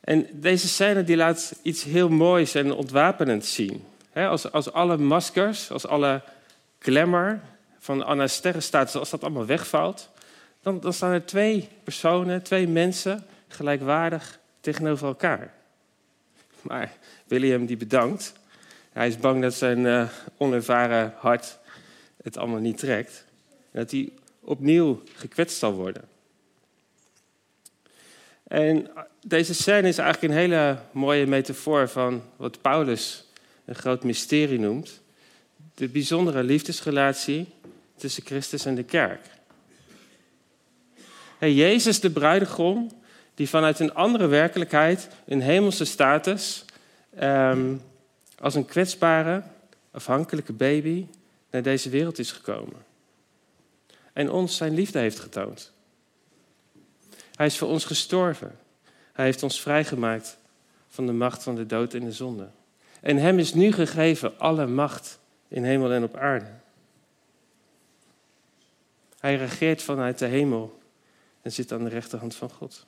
En 0.00 0.26
deze 0.32 0.68
scène 0.68 1.04
die 1.04 1.16
laat 1.16 1.54
iets 1.62 1.84
heel 1.84 2.08
moois 2.08 2.54
en 2.54 2.72
ontwapenends 2.72 3.54
zien. 3.54 3.84
als, 4.12 4.52
als 4.52 4.72
alle 4.72 4.96
maskers, 4.96 5.70
als 5.70 5.86
alle 5.86 6.22
glamour 6.78 7.40
van 7.78 8.04
Anna 8.04 8.26
Sterrenstaat, 8.26 8.94
als 8.94 9.10
dat 9.10 9.22
allemaal 9.22 9.46
wegvalt, 9.46 10.10
dan, 10.62 10.80
dan 10.80 10.92
staan 10.92 11.12
er 11.12 11.24
twee 11.24 11.68
personen, 11.84 12.42
twee 12.42 12.68
mensen, 12.68 13.26
gelijkwaardig 13.48 14.38
tegenover 14.60 15.06
elkaar. 15.06 15.52
Maar 16.60 16.92
William 17.26 17.66
die 17.66 17.76
bedankt. 17.76 18.32
Hij 18.92 19.06
is 19.06 19.18
bang 19.18 19.42
dat 19.42 19.54
zijn 19.54 19.78
uh, 19.78 20.08
onervaren 20.36 21.14
hart 21.16 21.62
het 22.24 22.36
allemaal 22.36 22.60
niet 22.60 22.78
trekt. 22.78 23.24
Dat 23.70 23.90
hij 23.90 24.12
opnieuw 24.40 25.02
gekwetst 25.14 25.58
zal 25.58 25.72
worden. 25.72 26.04
En 28.42 28.90
deze 29.26 29.54
scène 29.54 29.88
is 29.88 29.98
eigenlijk 29.98 30.32
een 30.32 30.38
hele 30.38 30.78
mooie 30.92 31.26
metafoor 31.26 31.88
van 31.88 32.22
wat 32.36 32.60
Paulus 32.60 33.24
een 33.64 33.74
groot 33.74 34.04
mysterie 34.04 34.58
noemt. 34.58 35.00
De 35.74 35.88
bijzondere 35.88 36.42
liefdesrelatie 36.42 37.46
tussen 37.96 38.24
Christus 38.26 38.64
en 38.64 38.74
de 38.74 38.82
kerk. 38.82 39.26
Hey, 41.38 41.52
Jezus, 41.52 42.00
de 42.00 42.10
bruidegom, 42.10 42.90
die 43.34 43.48
vanuit 43.48 43.80
een 43.80 43.94
andere 43.94 44.26
werkelijkheid, 44.26 45.08
een 45.26 45.40
hemelse 45.40 45.84
status, 45.84 46.64
um, 47.22 47.80
als 48.38 48.54
een 48.54 48.64
kwetsbare, 48.64 49.42
afhankelijke 49.90 50.52
baby 50.52 51.06
naar 51.54 51.62
deze 51.62 51.88
wereld 51.88 52.18
is 52.18 52.32
gekomen. 52.32 52.84
En 54.12 54.30
ons 54.30 54.56
zijn 54.56 54.74
liefde 54.74 54.98
heeft 54.98 55.18
getoond. 55.18 55.72
Hij 57.34 57.46
is 57.46 57.58
voor 57.58 57.68
ons 57.68 57.84
gestorven. 57.84 58.58
Hij 59.12 59.24
heeft 59.24 59.42
ons 59.42 59.60
vrijgemaakt 59.60 60.38
van 60.88 61.06
de 61.06 61.12
macht 61.12 61.42
van 61.42 61.54
de 61.54 61.66
dood 61.66 61.94
en 61.94 62.04
de 62.04 62.12
zonde. 62.12 62.48
En 63.00 63.16
hem 63.16 63.38
is 63.38 63.54
nu 63.54 63.72
gegeven 63.72 64.38
alle 64.38 64.66
macht 64.66 65.18
in 65.48 65.64
hemel 65.64 65.92
en 65.92 66.02
op 66.02 66.16
aarde. 66.16 66.50
Hij 69.18 69.36
regeert 69.36 69.82
vanuit 69.82 70.18
de 70.18 70.26
hemel 70.26 70.78
en 71.42 71.52
zit 71.52 71.72
aan 71.72 71.84
de 71.84 71.90
rechterhand 71.90 72.34
van 72.34 72.50
God. 72.50 72.86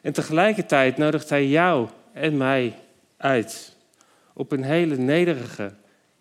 En 0.00 0.12
tegelijkertijd 0.12 0.96
nodigt 0.96 1.28
hij 1.28 1.46
jou 1.46 1.88
en 2.12 2.36
mij 2.36 2.78
uit 3.16 3.76
op 4.32 4.52
een 4.52 4.64
hele 4.64 4.96
nederige, 4.96 5.74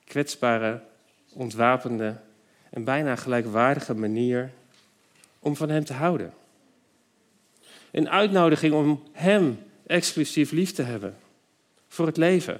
kwetsbare, 0.03 0.89
ontwapende 1.33 2.15
en 2.69 2.83
bijna 2.83 3.15
gelijkwaardige 3.15 3.93
manier 3.93 4.51
om 5.39 5.55
van 5.55 5.69
Hem 5.69 5.85
te 5.85 5.93
houden. 5.93 6.33
Een 7.91 8.09
uitnodiging 8.09 8.73
om 8.73 9.03
Hem 9.11 9.63
exclusief 9.87 10.51
lief 10.51 10.71
te 10.71 10.83
hebben 10.83 11.17
voor 11.87 12.05
het 12.05 12.17
leven. 12.17 12.59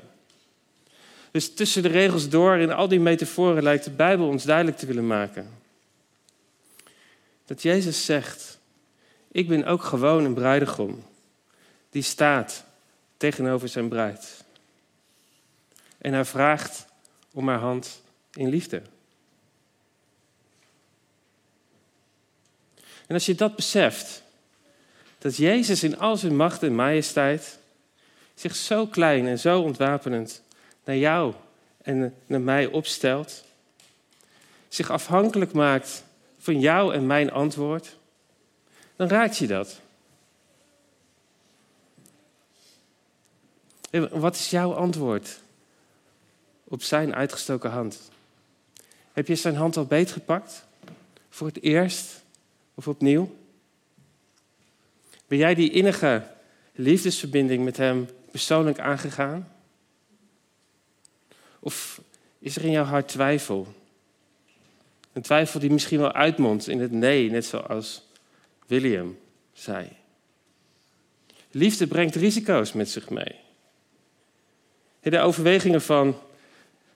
Dus 1.32 1.54
tussen 1.54 1.84
de 1.84 1.90
regels 1.90 2.30
door 2.30 2.58
in 2.58 2.72
al 2.72 2.88
die 2.88 3.00
metaforen 3.00 3.64
lijkt 3.64 3.84
de 3.84 3.92
Bijbel 3.92 4.28
ons 4.28 4.44
duidelijk 4.44 4.78
te 4.78 4.86
willen 4.86 5.08
maken. 5.08 5.50
Dat 7.46 7.62
Jezus 7.62 8.06
zegt, 8.06 8.60
ik 9.32 9.48
ben 9.48 9.66
ook 9.66 9.84
gewoon 9.84 10.26
een 10.26 10.34
bruidegom 10.34 11.04
die 11.90 12.02
staat 12.02 12.64
tegenover 13.18 13.68
zijn 13.68 13.90
bruid. 13.90 14.44
En 15.98 16.14
hij 16.14 16.26
vraagt 16.26 16.86
om 17.32 17.48
haar 17.48 17.60
hand 17.60 18.01
in 18.34 18.50
liefde. 18.50 18.82
En 23.08 23.18
als 23.18 23.26
je 23.26 23.36
dat 23.36 23.56
beseft, 23.56 24.24
dat 25.18 25.36
Jezus 25.36 25.84
in 25.84 26.00
al 26.00 26.18
zijn 26.18 26.36
macht 26.36 26.64
en 26.64 26.76
majesteit 26.76 27.60
zich 28.34 28.56
zo 28.56 28.88
klein 28.88 29.28
en 29.28 29.40
zo 29.40 29.62
ontwapenend 29.62 30.42
naar 30.84 30.98
jou 30.98 31.34
en 31.82 32.16
naar 32.26 32.42
mij 32.42 32.66
opstelt, 32.66 33.44
zich 34.68 34.90
afhankelijk 34.90 35.54
maakt 35.54 36.04
van 36.40 36.60
jou 36.60 36.94
en 36.94 37.06
mijn 37.06 37.32
antwoord, 37.32 37.96
dan 38.96 39.08
raakt 39.08 39.38
je 39.38 39.48
dat. 39.48 39.80
Wat 44.12 44.36
is 44.36 44.50
jouw 44.50 44.74
antwoord 44.74 45.40
op 46.64 46.84
zijn 46.84 47.16
uitgestoken 47.16 47.72
hand? 47.72 48.12
Heb 49.22 49.30
je 49.30 49.36
zijn 49.36 49.56
hand 49.56 49.78
al 49.78 49.86
beetgepakt? 49.86 50.66
Voor 51.30 51.48
het 51.48 51.62
eerst 51.62 52.24
of 52.74 52.88
opnieuw? 52.88 53.36
Ben 55.28 55.38
jij 55.38 55.56
die 55.56 55.72
innige 55.72 56.28
liefdesverbinding 56.72 57.64
met 57.64 57.78
hem 57.78 58.10
persoonlijk 58.32 58.80
aangegaan? 58.80 59.52
Of 61.60 62.02
is 62.40 62.56
er 62.56 62.64
in 62.66 62.72
jouw 62.72 62.84
hart 62.84 63.08
twijfel? 63.08 63.68
Een 65.14 65.22
twijfel 65.22 65.60
die 65.60 65.72
misschien 65.72 66.00
wel 66.00 66.12
uitmondt 66.12 66.68
in 66.68 66.80
het 66.80 66.92
nee, 66.92 67.30
net 67.30 67.46
zoals 67.46 68.08
William 68.68 69.18
zei. 69.54 69.90
Liefde 71.52 71.88
brengt 71.88 72.16
risico's 72.16 72.74
met 72.74 72.90
zich 72.90 73.10
mee. 73.10 73.36
De 75.02 75.20
overwegingen 75.20 75.82
van, 75.82 76.20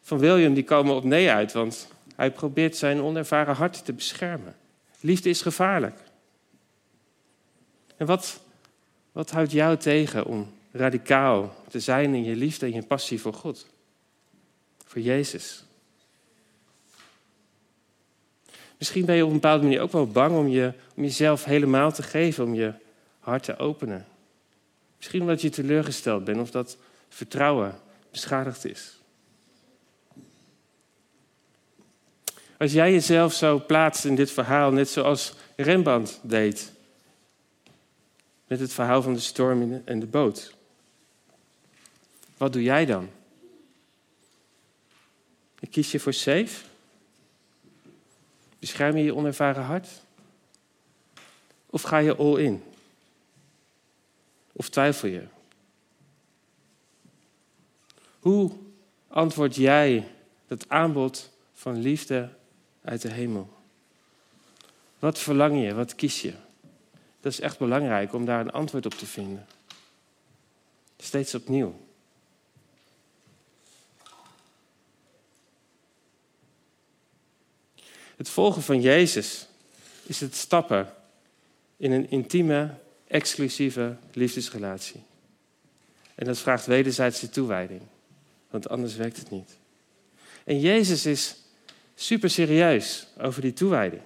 van 0.02 0.20
William 0.20 0.54
die 0.54 0.64
komen 0.64 0.96
op 0.96 1.04
nee 1.04 1.30
uit, 1.30 1.52
want 1.52 1.94
hij 2.16 2.32
probeert 2.32 2.76
zijn 2.76 3.02
onervaren 3.02 3.56
hart 3.56 3.86
te 3.86 3.94
beschermen. 3.94 4.56
Liefde 5.00 5.30
is 5.30 5.42
gevaarlijk. 5.42 6.00
En 7.98 8.06
wat, 8.06 8.40
wat 9.12 9.32
houdt 9.32 9.52
jou 9.52 9.78
tegen 9.78 10.26
om 10.26 10.54
radicaal 10.72 11.56
te 11.70 11.80
zijn 11.80 12.14
in 12.14 12.24
je 12.24 12.36
liefde 12.36 12.66
en 12.66 12.74
je 12.74 12.84
passie 12.84 13.22
voor 13.22 13.34
God? 13.34 13.68
Voor 14.86 15.02
Jezus. 15.02 15.64
Misschien 18.78 19.06
ben 19.06 19.16
je 19.16 19.24
op 19.24 19.28
een 19.28 19.36
bepaalde 19.36 19.64
manier 19.64 19.82
ook 19.82 19.92
wel 19.92 20.08
bang 20.08 20.38
om, 20.38 20.48
je, 20.48 20.74
om 20.96 21.04
jezelf 21.04 21.44
helemaal 21.44 21.92
te 21.92 22.04
geven, 22.04 22.44
om 22.44 22.54
je 22.54 22.74
hart 23.20 23.44
te 23.44 23.58
openen. 23.58 24.06
Misschien 24.98 25.22
omdat 25.22 25.42
je 25.42 25.50
teleurgesteld 25.50 26.24
bent 26.24 26.40
of 26.40 26.52
dat 26.52 26.78
vertrouwen 27.10 27.80
beschadigd 28.12 28.66
is. 28.66 28.95
Als 32.58 32.72
jij 32.72 32.92
jezelf 32.92 33.34
zo 33.34 33.64
plaatst 33.66 34.06
in 34.06 34.16
dit 34.16 34.32
verhaal, 34.32 34.72
net 34.72 34.90
zoals 34.90 35.34
Rembrandt 35.56 36.20
deed. 36.22 36.72
Met 38.48 38.60
het 38.60 38.74
verhaal 38.74 39.02
van 39.02 39.14
de 39.14 39.20
storm 39.20 39.82
en 39.86 40.00
de 40.00 40.06
boot. 40.06 40.54
Wat 42.38 42.54
doe 42.54 42.64
jij 42.64 42.86
dan? 42.86 43.10
Kies 45.70 45.92
je 45.92 46.00
voor 46.00 46.14
safe? 46.14 46.66
Bescherm 48.60 48.98
je 48.98 49.04
je 49.04 49.16
onervaren 49.16 49.64
hart? 49.64 49.88
Of 51.66 51.82
ga 51.82 51.98
je 51.98 52.16
all 52.16 52.40
in? 52.40 52.64
Of 54.52 54.70
twijfel 54.70 55.10
je? 55.10 55.24
Hoe 58.20 58.52
antwoord 59.08 59.56
jij 59.56 60.08
dat 60.48 60.70
aanbod 60.70 61.30
van 61.54 61.82
liefde 61.82 62.30
uit 62.86 63.02
de 63.02 63.12
hemel? 63.12 63.54
Wat 65.00 65.20
verlang 65.20 65.64
je? 65.64 65.74
Wat 65.74 65.96
kies 65.96 66.22
je? 66.22 66.34
Dat 67.20 67.32
is 67.32 67.40
echt 67.40 67.58
belangrijk 67.58 68.14
om 68.14 68.26
daar 68.26 68.40
een 68.40 68.52
antwoord 68.52 68.86
op 68.86 68.94
te 68.94 69.06
vinden. 69.06 69.46
Steeds 70.98 71.36
opnieuw. 71.36 71.80
Het 78.16 78.30
volgen 78.30 78.62
van 78.62 78.82
Jezus 78.82 79.48
is 80.04 80.20
het 80.20 80.36
stappen 80.36 80.94
in 81.78 81.92
een 81.92 82.10
intieme, 82.10 82.74
exclusieve 83.08 83.98
liefdesrelatie. 84.14 85.04
En 86.16 86.26
dat 86.26 86.38
vraagt 86.38 86.66
wederzijdse 86.66 87.30
toewijding, 87.30 87.82
want 88.50 88.70
anders 88.70 88.96
werkt 88.96 89.18
het 89.18 89.30
niet. 89.30 89.58
En 90.44 90.60
Jezus 90.60 91.06
is 91.06 91.36
super 91.96 92.30
serieus 92.30 93.08
over 93.22 93.42
die 93.42 93.54
toewijding, 93.54 94.02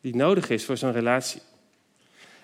die 0.00 0.16
nodig 0.16 0.48
is 0.48 0.64
voor 0.64 0.76
zo'n 0.76 0.92
relatie. 0.92 1.40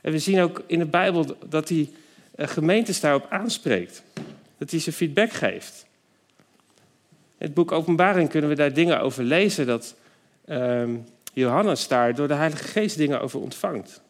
En 0.00 0.12
we 0.12 0.18
zien 0.18 0.40
ook 0.40 0.62
in 0.66 0.78
de 0.78 0.86
Bijbel 0.86 1.36
dat 1.48 1.68
hij 1.68 1.90
eh, 2.34 2.48
gemeentes 2.48 3.00
daarop 3.00 3.26
aanspreekt, 3.30 4.02
dat 4.58 4.70
hij 4.70 4.80
ze 4.80 4.92
feedback 4.92 5.32
geeft. 5.32 5.86
In 7.38 7.46
het 7.46 7.54
boek 7.54 7.72
Openbaring 7.72 8.28
kunnen 8.28 8.50
we 8.50 8.56
daar 8.56 8.72
dingen 8.72 9.00
over 9.00 9.24
lezen 9.24 9.66
dat 9.66 9.94
Ehm, 10.50 10.96
Johannes 11.32 11.88
daar 11.88 12.14
door 12.14 12.28
de 12.28 12.34
Heilige 12.34 12.64
Geest 12.64 12.96
dingen 12.96 13.20
over 13.20 13.40
ontvangt. 13.40 14.00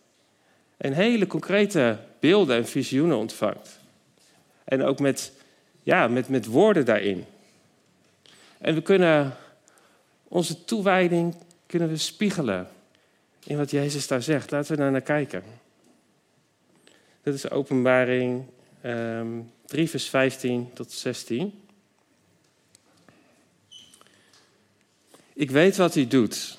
En 0.76 0.92
hele 0.92 1.26
concrete 1.26 1.99
beelden 2.20 2.56
en 2.56 2.66
visioenen 2.66 3.16
ontvangt. 3.16 3.78
En 4.64 4.82
ook 4.82 5.00
met, 5.00 5.32
ja, 5.82 6.09
met, 6.09 6.28
met 6.28 6.47
woorden 6.47 6.85
daarin. 6.85 7.25
En 8.59 8.75
we 8.75 8.82
kunnen 8.82 9.37
onze 10.30 10.64
toewijding 10.64 11.34
kunnen 11.66 11.88
we 11.88 11.96
spiegelen 11.96 12.68
in 13.44 13.56
wat 13.56 13.70
Jezus 13.70 14.06
daar 14.06 14.22
zegt. 14.22 14.50
Laten 14.50 14.70
we 14.70 14.76
daar 14.76 14.90
naar 14.90 15.00
kijken. 15.00 15.42
Dat 17.22 17.34
is 17.34 17.50
openbaring 17.50 18.44
um, 18.84 18.90
ehm, 18.90 19.40
3, 19.66 19.90
vers 19.90 20.08
15 20.08 20.72
tot 20.72 20.92
16. 20.92 21.62
Ik 25.32 25.50
weet 25.50 25.76
wat 25.76 25.96
u 25.96 26.06
doet. 26.06 26.58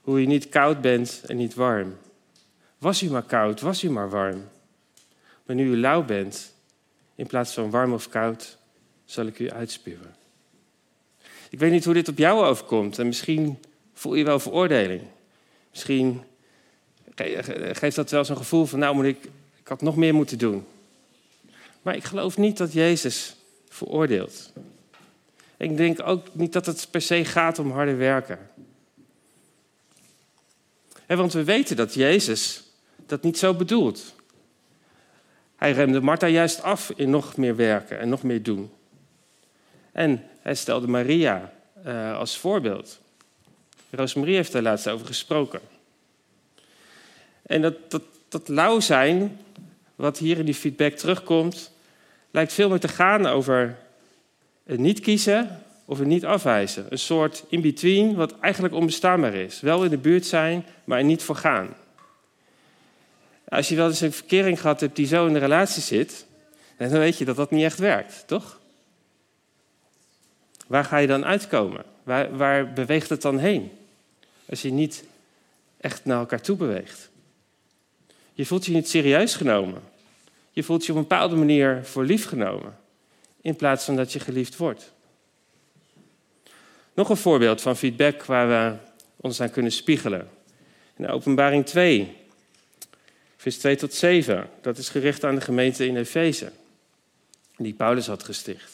Hoe 0.00 0.20
u 0.20 0.26
niet 0.26 0.48
koud 0.48 0.80
bent 0.80 1.22
en 1.26 1.36
niet 1.36 1.54
warm. 1.54 1.96
Was 2.78 3.02
u 3.02 3.10
maar 3.10 3.22
koud, 3.22 3.60
was 3.60 3.82
u 3.82 3.90
maar 3.90 4.10
warm. 4.10 4.48
Maar 5.46 5.56
nu 5.56 5.70
u 5.70 5.76
lauw 5.76 6.04
bent, 6.04 6.54
in 7.14 7.26
plaats 7.26 7.54
van 7.54 7.70
warm 7.70 7.92
of 7.92 8.08
koud, 8.08 8.58
zal 9.04 9.26
ik 9.26 9.38
u 9.38 9.50
uitspuwen. 9.50 10.23
Ik 11.54 11.60
weet 11.60 11.70
niet 11.70 11.84
hoe 11.84 11.94
dit 11.94 12.08
op 12.08 12.18
jou 12.18 12.44
overkomt 12.46 12.98
en 12.98 13.06
misschien 13.06 13.58
voel 13.92 14.14
je 14.14 14.24
wel 14.24 14.38
veroordeling. 14.38 15.02
Misschien 15.70 16.22
geeft 17.72 17.96
dat 17.96 18.10
wel 18.10 18.24
zo'n 18.24 18.36
gevoel 18.36 18.66
van, 18.66 18.78
nou 18.78 18.94
moet 18.94 19.04
ik, 19.04 19.24
ik 19.60 19.68
had 19.68 19.82
nog 19.82 19.96
meer 19.96 20.14
moeten 20.14 20.38
doen. 20.38 20.66
Maar 21.82 21.96
ik 21.96 22.04
geloof 22.04 22.36
niet 22.36 22.56
dat 22.56 22.72
Jezus 22.72 23.36
veroordeelt. 23.68 24.52
Ik 25.56 25.76
denk 25.76 26.02
ook 26.02 26.26
niet 26.32 26.52
dat 26.52 26.66
het 26.66 26.88
per 26.90 27.00
se 27.00 27.24
gaat 27.24 27.58
om 27.58 27.70
harde 27.70 27.94
werken. 27.94 28.38
want 31.06 31.32
we 31.32 31.44
weten 31.44 31.76
dat 31.76 31.94
Jezus 31.94 32.64
dat 33.06 33.22
niet 33.22 33.38
zo 33.38 33.54
bedoelt. 33.54 34.14
Hij 35.56 35.72
remde 35.72 36.00
Martha 36.00 36.26
juist 36.26 36.62
af 36.62 36.92
in 36.96 37.10
nog 37.10 37.36
meer 37.36 37.56
werken 37.56 37.98
en 37.98 38.08
nog 38.08 38.22
meer 38.22 38.42
doen. 38.42 38.70
En 39.94 40.22
hij 40.40 40.54
stelde 40.54 40.86
Maria 40.86 41.52
uh, 41.86 42.18
als 42.18 42.38
voorbeeld. 42.38 43.00
Rosemarie 43.90 44.34
heeft 44.34 44.52
daar 44.52 44.62
laatst 44.62 44.88
over 44.88 45.06
gesproken. 45.06 45.60
En 47.42 47.62
dat, 47.62 47.90
dat, 47.90 48.02
dat 48.28 48.48
lauw 48.48 48.80
zijn, 48.80 49.38
wat 49.94 50.18
hier 50.18 50.38
in 50.38 50.44
die 50.44 50.54
feedback 50.54 50.92
terugkomt, 50.92 51.72
lijkt 52.30 52.52
veel 52.52 52.68
meer 52.68 52.80
te 52.80 52.88
gaan 52.88 53.26
over 53.26 53.78
het 54.64 54.78
niet 54.78 55.00
kiezen 55.00 55.62
of 55.84 55.98
het 55.98 56.08
niet 56.08 56.24
afwijzen. 56.24 56.86
Een 56.88 56.98
soort 56.98 57.44
in-between 57.48 58.14
wat 58.14 58.38
eigenlijk 58.38 58.74
onbestaanbaar 58.74 59.34
is. 59.34 59.60
Wel 59.60 59.84
in 59.84 59.90
de 59.90 59.98
buurt 59.98 60.26
zijn, 60.26 60.64
maar 60.84 60.98
er 60.98 61.04
niet 61.04 61.22
voor 61.22 61.36
gaan. 61.36 61.74
Als 63.48 63.68
je 63.68 63.76
wel 63.76 63.88
eens 63.88 64.00
een 64.00 64.12
verkering 64.12 64.60
gehad 64.60 64.80
hebt 64.80 64.96
die 64.96 65.06
zo 65.06 65.26
in 65.26 65.32
de 65.32 65.38
relatie 65.38 65.82
zit, 65.82 66.26
dan 66.78 66.88
weet 66.88 67.18
je 67.18 67.24
dat 67.24 67.36
dat 67.36 67.50
niet 67.50 67.64
echt 67.64 67.78
werkt, 67.78 68.24
toch? 68.26 68.62
Waar 70.66 70.84
ga 70.84 70.96
je 70.96 71.06
dan 71.06 71.24
uitkomen? 71.24 71.84
Waar, 72.02 72.72
beweegt 72.72 73.08
het 73.08 73.22
dan 73.22 73.38
heen? 73.38 73.70
Als 74.48 74.62
je 74.62 74.72
niet 74.72 75.04
echt 75.80 76.04
naar 76.04 76.18
elkaar 76.18 76.40
toe 76.40 76.56
beweegt. 76.56 77.10
Je 78.32 78.46
voelt 78.46 78.66
je 78.66 78.72
niet 78.72 78.88
serieus 78.88 79.34
genomen. 79.34 79.82
Je 80.50 80.62
voelt 80.62 80.86
je 80.86 80.92
op 80.92 80.96
een 80.98 81.06
bepaalde 81.08 81.36
manier 81.36 81.84
voor 81.84 82.04
lief 82.04 82.26
genomen 82.26 82.76
in 83.44 83.56
plaats 83.56 83.84
van 83.84 83.96
dat 83.96 84.12
je 84.12 84.20
geliefd 84.20 84.56
wordt. 84.56 84.92
Nog 86.94 87.08
een 87.08 87.16
voorbeeld 87.16 87.60
van 87.60 87.76
feedback 87.76 88.24
waar 88.24 88.48
we 88.48 88.76
ons 89.16 89.40
aan 89.40 89.50
kunnen 89.50 89.72
spiegelen. 89.72 90.30
In 90.96 91.08
Openbaring 91.08 91.66
2, 91.66 92.16
vers 93.36 93.58
2 93.58 93.76
tot 93.76 93.94
7. 93.94 94.48
Dat 94.60 94.78
is 94.78 94.88
gericht 94.88 95.24
aan 95.24 95.34
de 95.34 95.40
gemeente 95.40 95.86
in 95.86 95.96
Efeze, 95.96 96.52
die 97.56 97.74
Paulus 97.74 98.06
had 98.06 98.22
gesticht. 98.22 98.73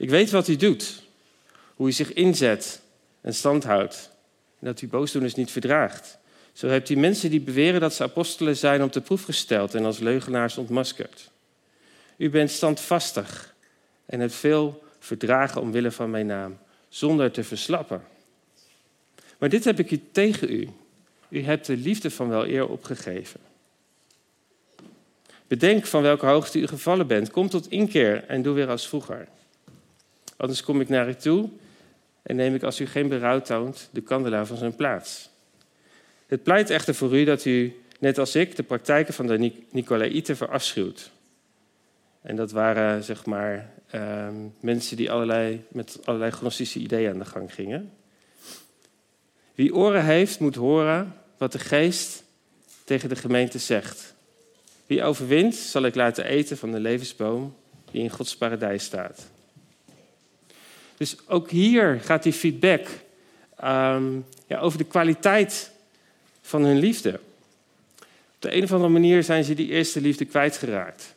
Ik 0.00 0.10
weet 0.10 0.30
wat 0.30 0.48
u 0.48 0.56
doet, 0.56 1.02
hoe 1.74 1.88
u 1.88 1.92
zich 1.92 2.12
inzet 2.12 2.80
en 3.20 3.34
standhoudt, 3.34 4.10
en 4.58 4.66
dat 4.66 4.80
u 4.80 4.88
boosdoeners 4.88 5.34
niet 5.34 5.50
verdraagt. 5.50 6.18
Zo 6.52 6.68
hebt 6.68 6.88
u 6.88 6.96
mensen 6.96 7.30
die 7.30 7.40
beweren 7.40 7.80
dat 7.80 7.94
ze 7.94 8.02
apostelen 8.02 8.56
zijn 8.56 8.82
op 8.82 8.92
de 8.92 9.00
proef 9.00 9.24
gesteld 9.24 9.74
en 9.74 9.84
als 9.84 9.98
leugenaars 9.98 10.58
ontmaskerd. 10.58 11.30
U 12.16 12.30
bent 12.30 12.50
standvastig 12.50 13.54
en 14.06 14.20
hebt 14.20 14.34
veel 14.34 14.82
verdragen 14.98 15.60
omwille 15.60 15.90
van 15.90 16.10
mijn 16.10 16.26
naam, 16.26 16.58
zonder 16.88 17.30
te 17.30 17.44
verslappen. 17.44 18.02
Maar 19.38 19.48
dit 19.48 19.64
heb 19.64 19.78
ik 19.78 19.90
u 19.90 20.00
tegen 20.12 20.52
u. 20.52 20.68
U 21.28 21.42
hebt 21.42 21.66
de 21.66 21.76
liefde 21.76 22.10
van 22.10 22.28
wel 22.28 22.46
eer 22.46 22.68
opgegeven. 22.68 23.40
Bedenk 25.46 25.86
van 25.86 26.02
welke 26.02 26.26
hoogte 26.26 26.58
u 26.58 26.66
gevallen 26.66 27.06
bent. 27.06 27.30
Kom 27.30 27.48
tot 27.48 27.70
inkeer 27.70 28.24
en 28.24 28.42
doe 28.42 28.54
weer 28.54 28.68
als 28.68 28.88
vroeger. 28.88 29.28
Anders 30.40 30.62
kom 30.62 30.80
ik 30.80 30.88
naar 30.88 31.08
u 31.08 31.14
toe 31.14 31.48
en 32.22 32.36
neem 32.36 32.54
ik 32.54 32.62
als 32.62 32.80
u 32.80 32.86
geen 32.86 33.08
berouw 33.08 33.40
toont 33.40 33.88
de 33.90 34.00
kandelaar 34.00 34.46
van 34.46 34.56
zijn 34.56 34.76
plaats. 34.76 35.30
Het 36.26 36.42
pleit 36.42 36.70
echter 36.70 36.94
voor 36.94 37.18
u 37.18 37.24
dat 37.24 37.44
u, 37.44 37.76
net 37.98 38.18
als 38.18 38.34
ik, 38.34 38.56
de 38.56 38.62
praktijken 38.62 39.14
van 39.14 39.26
de 39.26 39.52
Nicolaïten 39.70 40.36
verafschuwt. 40.36 41.10
En 42.22 42.36
dat 42.36 42.50
waren 42.50 43.04
zeg 43.04 43.26
maar 43.26 43.72
ehm, 43.90 44.34
mensen 44.60 44.96
die 44.96 45.10
allerlei, 45.10 45.64
met 45.68 45.98
allerlei 46.04 46.30
gnostische 46.30 46.78
ideeën 46.78 47.12
aan 47.12 47.18
de 47.18 47.24
gang 47.24 47.54
gingen. 47.54 47.92
Wie 49.54 49.74
oren 49.74 50.04
heeft, 50.04 50.38
moet 50.38 50.54
horen 50.54 51.14
wat 51.36 51.52
de 51.52 51.58
geest 51.58 52.22
tegen 52.84 53.08
de 53.08 53.16
gemeente 53.16 53.58
zegt. 53.58 54.14
Wie 54.86 55.02
overwint, 55.02 55.54
zal 55.54 55.82
ik 55.82 55.94
laten 55.94 56.24
eten 56.24 56.56
van 56.56 56.72
de 56.72 56.80
levensboom 56.80 57.54
die 57.90 58.02
in 58.02 58.10
Gods 58.10 58.36
paradijs 58.36 58.84
staat. 58.84 59.28
Dus 61.00 61.16
ook 61.26 61.50
hier 61.50 62.00
gaat 62.00 62.22
die 62.22 62.32
feedback 62.32 62.88
ehm, 63.56 64.18
ja, 64.46 64.58
over 64.58 64.78
de 64.78 64.84
kwaliteit 64.84 65.70
van 66.42 66.64
hun 66.64 66.78
liefde. 66.78 67.20
Op 68.34 68.36
de 68.38 68.54
een 68.56 68.62
of 68.62 68.72
andere 68.72 68.92
manier 68.92 69.22
zijn 69.22 69.44
ze 69.44 69.54
die 69.54 69.68
eerste 69.68 70.00
liefde 70.00 70.24
kwijtgeraakt. 70.24 71.14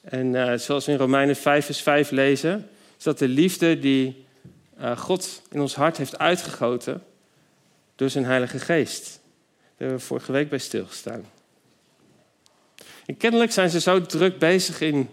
En 0.00 0.34
uh, 0.34 0.54
zoals 0.54 0.86
we 0.86 0.92
in 0.92 0.98
Romeinen 0.98 1.36
5 1.36 1.64
vers 1.64 1.80
5 1.80 2.10
lezen, 2.10 2.68
is 2.98 3.04
dat 3.04 3.18
de 3.18 3.28
liefde 3.28 3.78
die 3.78 4.24
uh, 4.80 4.98
God 4.98 5.42
in 5.50 5.60
ons 5.60 5.74
hart 5.74 5.96
heeft 5.96 6.18
uitgegoten, 6.18 7.02
door 7.96 8.10
zijn 8.10 8.24
Heilige 8.24 8.58
Geest. 8.58 9.04
Daar 9.04 9.62
hebben 9.76 9.98
we 9.98 10.04
vorige 10.04 10.32
week 10.32 10.48
bij 10.48 10.58
stilgestaan. 10.58 11.24
En 13.06 13.16
kennelijk 13.16 13.52
zijn 13.52 13.70
ze 13.70 13.80
zo 13.80 14.00
druk 14.00 14.38
bezig 14.38 14.80
in, 14.80 15.08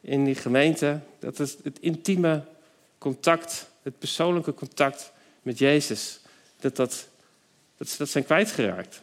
in 0.00 0.24
die 0.24 0.34
gemeente 0.34 1.00
dat 1.18 1.38
het, 1.38 1.58
het 1.62 1.78
intieme 1.80 2.42
contact, 3.06 3.70
het 3.82 3.98
persoonlijke 3.98 4.54
contact 4.54 5.12
met 5.42 5.58
Jezus, 5.58 6.20
dat, 6.60 6.76
dat, 6.76 7.08
dat 7.76 7.88
ze 7.88 8.04
zijn 8.04 8.24
kwijtgeraakt. 8.24 9.00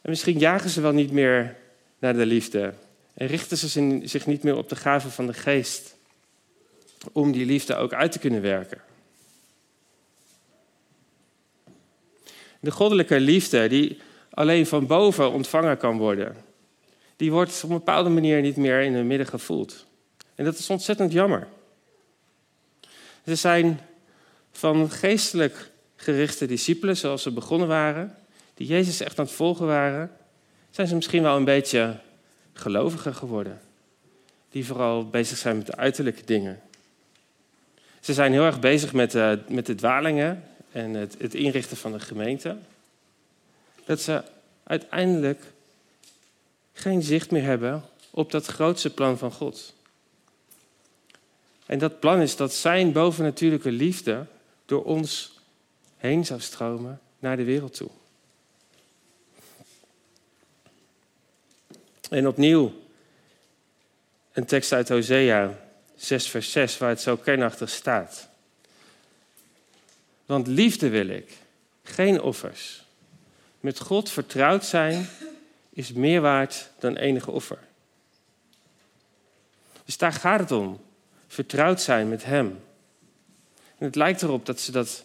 En 0.00 0.10
misschien 0.10 0.38
jagen 0.38 0.70
ze 0.70 0.80
wel 0.80 0.92
niet 0.92 1.10
meer 1.12 1.56
naar 1.98 2.14
de 2.14 2.26
liefde 2.26 2.74
en 3.14 3.26
richten 3.26 3.56
ze 3.56 4.00
zich 4.04 4.26
niet 4.26 4.42
meer 4.42 4.56
op 4.56 4.68
de 4.68 4.76
gave 4.76 5.10
van 5.10 5.26
de 5.26 5.32
geest 5.32 5.94
om 7.12 7.32
die 7.32 7.46
liefde 7.46 7.76
ook 7.76 7.92
uit 7.92 8.12
te 8.12 8.18
kunnen 8.18 8.42
werken. 8.42 8.80
De 12.60 12.70
goddelijke 12.70 13.20
liefde, 13.20 13.68
die 13.68 13.98
alleen 14.30 14.66
van 14.66 14.86
boven 14.86 15.32
ontvangen 15.32 15.76
kan 15.76 15.98
worden, 15.98 16.36
die 17.16 17.32
wordt 17.32 17.64
op 17.64 17.70
een 17.70 17.76
bepaalde 17.76 18.10
manier 18.10 18.40
niet 18.40 18.56
meer 18.56 18.80
in 18.80 18.94
hun 18.94 19.06
midden 19.06 19.26
gevoeld. 19.26 19.86
En 20.34 20.44
dat 20.44 20.58
is 20.58 20.70
ontzettend 20.70 21.12
jammer. 21.12 21.48
Ze 23.28 23.34
zijn 23.34 23.80
van 24.52 24.90
geestelijk 24.90 25.70
gerichte 25.96 26.46
discipelen, 26.46 26.96
zoals 26.96 27.22
ze 27.22 27.30
begonnen 27.30 27.68
waren, 27.68 28.16
die 28.54 28.66
Jezus 28.66 29.00
echt 29.00 29.18
aan 29.18 29.24
het 29.24 29.34
volgen 29.34 29.66
waren, 29.66 30.10
zijn 30.70 30.86
ze 30.86 30.94
misschien 30.94 31.22
wel 31.22 31.36
een 31.36 31.44
beetje 31.44 31.96
geloviger 32.52 33.14
geworden. 33.14 33.60
Die 34.50 34.66
vooral 34.66 35.08
bezig 35.08 35.38
zijn 35.38 35.56
met 35.56 35.66
de 35.66 35.76
uiterlijke 35.76 36.24
dingen. 36.24 36.60
Ze 38.00 38.12
zijn 38.12 38.32
heel 38.32 38.44
erg 38.44 38.60
bezig 38.60 38.92
met, 38.92 39.14
uh, 39.14 39.32
met 39.48 39.66
de 39.66 39.74
dwalingen 39.74 40.44
en 40.72 40.94
het, 40.94 41.16
het 41.18 41.34
inrichten 41.34 41.76
van 41.76 41.92
de 41.92 42.00
gemeente. 42.00 42.56
Dat 43.84 44.00
ze 44.00 44.22
uiteindelijk 44.64 45.42
geen 46.72 47.02
zicht 47.02 47.30
meer 47.30 47.44
hebben 47.44 47.84
op 48.10 48.30
dat 48.30 48.46
grootste 48.46 48.90
plan 48.90 49.18
van 49.18 49.32
God. 49.32 49.76
En 51.68 51.78
dat 51.78 52.00
plan 52.00 52.20
is 52.20 52.36
dat 52.36 52.54
zijn 52.54 52.92
bovennatuurlijke 52.92 53.70
liefde 53.70 54.26
door 54.64 54.84
ons 54.84 55.38
heen 55.96 56.26
zou 56.26 56.40
stromen 56.40 57.00
naar 57.18 57.36
de 57.36 57.44
wereld 57.44 57.74
toe. 57.74 57.90
En 62.10 62.28
opnieuw 62.28 62.72
een 64.32 64.44
tekst 64.44 64.72
uit 64.72 64.88
Hosea 64.88 65.58
6, 65.96 66.28
vers 66.28 66.52
6, 66.52 66.78
waar 66.78 66.88
het 66.88 67.00
zo 67.00 67.16
kernachtig 67.16 67.70
staat. 67.70 68.28
Want 70.26 70.46
liefde 70.46 70.88
wil 70.88 71.08
ik, 71.08 71.36
geen 71.82 72.20
offers. 72.20 72.84
Met 73.60 73.80
God 73.80 74.10
vertrouwd 74.10 74.64
zijn 74.64 75.08
is 75.70 75.92
meer 75.92 76.20
waard 76.20 76.70
dan 76.78 76.96
enige 76.96 77.30
offer. 77.30 77.58
Dus 79.84 79.96
daar 79.96 80.12
gaat 80.12 80.40
het 80.40 80.50
om. 80.50 80.86
Vertrouwd 81.28 81.80
zijn 81.80 82.08
met 82.08 82.24
Hem. 82.24 82.60
Het 83.78 83.94
lijkt 83.94 84.22
erop 84.22 84.46
dat 84.46 84.60
ze 84.60 84.72
dat, 84.72 85.04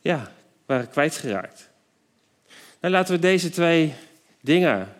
ja, 0.00 0.32
waren 0.66 0.90
kwijtgeraakt. 0.90 1.68
Nou, 2.80 2.94
laten 2.94 3.14
we 3.14 3.20
deze 3.20 3.50
twee 3.50 3.94
dingen 4.40 4.96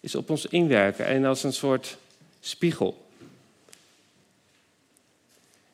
eens 0.00 0.14
op 0.14 0.30
ons 0.30 0.46
inwerken 0.46 1.06
en 1.06 1.24
als 1.24 1.42
een 1.42 1.52
soort 1.52 1.96
spiegel. 2.40 3.06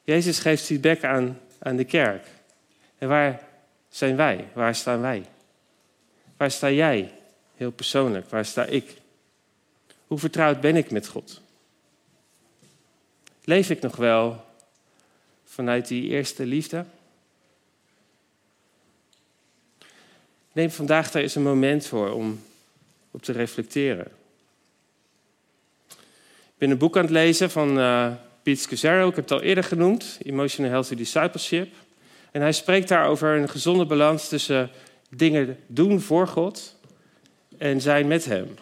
Jezus 0.05 0.39
geeft 0.39 0.65
feedback 0.65 1.05
aan, 1.05 1.41
aan 1.59 1.77
de 1.77 1.85
kerk. 1.85 2.27
En 2.99 3.09
waar 3.09 3.43
zijn 3.89 4.17
wij? 4.17 4.49
Waar 4.53 4.75
staan 4.75 5.01
wij? 5.01 5.25
Waar 6.37 6.51
sta 6.51 6.71
jij? 6.71 7.13
Heel 7.57 7.71
persoonlijk, 7.71 8.29
waar 8.29 8.45
sta 8.45 8.65
ik? 8.65 8.97
Hoe 10.07 10.19
vertrouwd 10.19 10.61
ben 10.61 10.77
ik 10.77 10.91
met 10.91 11.07
God? 11.07 11.41
Leef 13.51 13.71
ik 13.71 13.81
nog 13.81 13.97
wel 13.97 14.45
vanuit 15.45 15.89
die 15.89 16.09
eerste 16.09 16.47
liefde? 16.47 16.85
Neem 20.53 20.71
vandaag 20.71 21.11
daar 21.11 21.23
eens 21.23 21.35
een 21.35 21.43
moment 21.43 21.87
voor 21.87 22.11
om 22.11 22.43
op 23.11 23.23
te 23.23 23.33
reflecteren. 23.33 24.07
Ik 25.89 26.59
ben 26.59 26.71
een 26.71 26.79
boek 26.79 26.97
aan 26.97 27.03
het 27.03 27.11
lezen 27.11 27.51
van 27.51 27.79
uh, 27.79 28.13
Pete 28.43 28.61
Scazzaro, 28.61 29.09
ik 29.09 29.15
heb 29.15 29.25
het 29.29 29.33
al 29.33 29.43
eerder 29.43 29.65
genoemd, 29.65 30.19
Emotional 30.23 30.71
Healthy 30.71 30.95
Discipleship. 30.95 31.75
En 32.31 32.41
hij 32.41 32.53
spreekt 32.53 32.89
daar 32.89 33.07
over 33.07 33.37
een 33.37 33.49
gezonde 33.49 33.87
balans 33.87 34.29
tussen 34.29 34.71
dingen 35.09 35.59
doen 35.67 36.01
voor 36.01 36.29
God 36.29 36.77
en 37.59 37.81
zijn 37.81 38.07
met 38.07 38.25
Hem. 38.25 38.55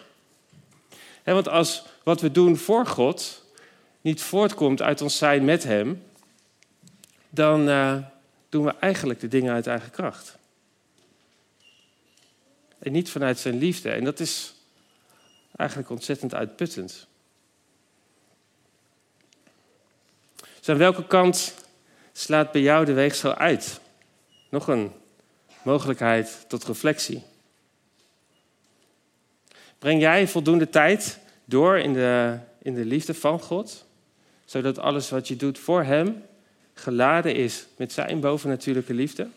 want 1.23 1.47
als 1.47 1.83
wat 2.03 2.21
we 2.21 2.31
doen 2.31 2.57
voor 2.57 2.85
God 2.85 3.47
niet 4.01 4.21
voortkomt 4.21 4.81
uit 4.81 5.01
ons 5.01 5.17
zijn 5.17 5.45
met 5.45 5.63
Hem, 5.63 6.03
dan 7.29 7.69
uh, 7.69 7.97
doen 8.49 8.65
we 8.65 8.75
eigenlijk 8.79 9.19
de 9.19 9.27
dingen 9.27 9.53
uit 9.53 9.67
eigen 9.67 9.91
kracht. 9.91 10.37
En 12.79 12.91
niet 12.91 13.09
vanuit 13.09 13.39
zijn 13.39 13.57
liefde. 13.57 13.89
En 13.89 14.03
dat 14.03 14.19
is 14.19 14.53
eigenlijk 15.55 15.89
ontzettend 15.89 16.33
uitputtend. 16.33 17.07
Dus 20.57 20.69
aan 20.69 20.77
welke 20.77 21.07
kant 21.07 21.53
slaat 22.11 22.51
bij 22.51 22.61
jou 22.61 22.85
de 22.85 22.93
weegschaal 22.93 23.35
uit? 23.35 23.79
Nog 24.49 24.67
een 24.67 24.91
mogelijkheid 25.61 26.45
tot 26.47 26.63
reflectie. 26.63 27.23
Breng 29.79 30.01
jij 30.01 30.27
voldoende 30.27 30.69
tijd 30.69 31.19
door 31.45 31.77
in 31.77 31.93
de, 31.93 32.37
in 32.61 32.73
de 32.73 32.85
liefde 32.85 33.13
van 33.13 33.41
God, 33.41 33.85
zodat 34.49 34.79
alles 34.79 35.09
wat 35.09 35.27
je 35.27 35.35
doet 35.35 35.59
voor 35.59 35.83
Hem 35.83 36.23
geladen 36.73 37.35
is 37.35 37.65
met 37.77 37.91
Zijn 37.91 38.19
bovennatuurlijke 38.19 38.93
liefde? 38.93 39.27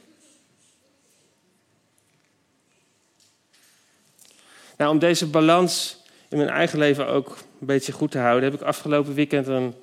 Nou, 4.77 4.91
om 4.91 4.99
deze 4.99 5.27
balans 5.27 5.97
in 6.29 6.37
mijn 6.37 6.49
eigen 6.49 6.79
leven 6.79 7.07
ook 7.07 7.37
een 7.61 7.67
beetje 7.67 7.93
goed 7.93 8.11
te 8.11 8.19
houden, 8.19 8.51
heb 8.51 8.61
ik 8.61 8.67
afgelopen 8.67 9.15
weekend 9.15 9.47
een, 9.47 9.75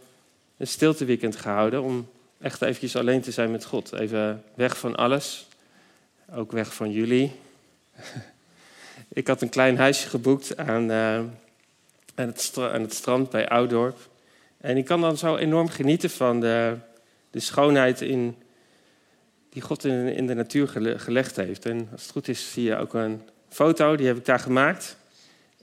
een 0.57 0.67
stilteweekend 0.67 1.35
gehouden. 1.35 1.83
Om 1.83 2.09
echt 2.41 2.61
eventjes 2.61 2.95
alleen 2.95 3.21
te 3.21 3.31
zijn 3.31 3.51
met 3.51 3.65
God. 3.65 3.93
Even 3.93 4.43
weg 4.53 4.77
van 4.77 4.95
alles. 4.95 5.47
Ook 6.35 6.51
weg 6.51 6.73
van 6.73 6.91
jullie. 6.91 7.31
ik 9.09 9.27
had 9.27 9.41
een 9.41 9.49
klein 9.49 9.77
huisje 9.77 10.09
geboekt 10.09 10.57
aan, 10.57 10.91
aan, 10.91 11.39
het 12.15 12.53
aan, 12.55 12.81
het 12.81 12.93
strand 12.93 13.29
bij 13.29 13.49
Oudorp. 13.49 13.97
En 14.61 14.77
ik 14.77 14.85
kan 14.85 15.01
dan 15.01 15.17
zo 15.17 15.35
enorm 15.35 15.69
genieten 15.69 16.09
van 16.09 16.39
de, 16.39 16.77
de 17.31 17.39
schoonheid 17.39 18.01
in, 18.01 18.35
die 19.49 19.61
God 19.61 19.85
in, 19.85 20.07
in 20.07 20.27
de 20.27 20.33
natuur 20.33 20.67
gelegd 20.97 21.35
heeft. 21.35 21.65
En 21.65 21.87
als 21.91 22.01
het 22.01 22.11
goed 22.11 22.27
is, 22.27 22.51
zie 22.51 22.63
je 22.63 22.77
ook 22.77 22.93
een 22.93 23.21
foto, 23.49 23.95
die 23.95 24.07
heb 24.07 24.17
ik 24.17 24.25
daar 24.25 24.39
gemaakt. 24.39 24.97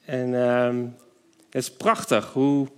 En 0.04 0.34
um, 0.34 0.96
het 1.50 1.62
is 1.62 1.72
prachtig 1.72 2.32
hoe, 2.32 2.68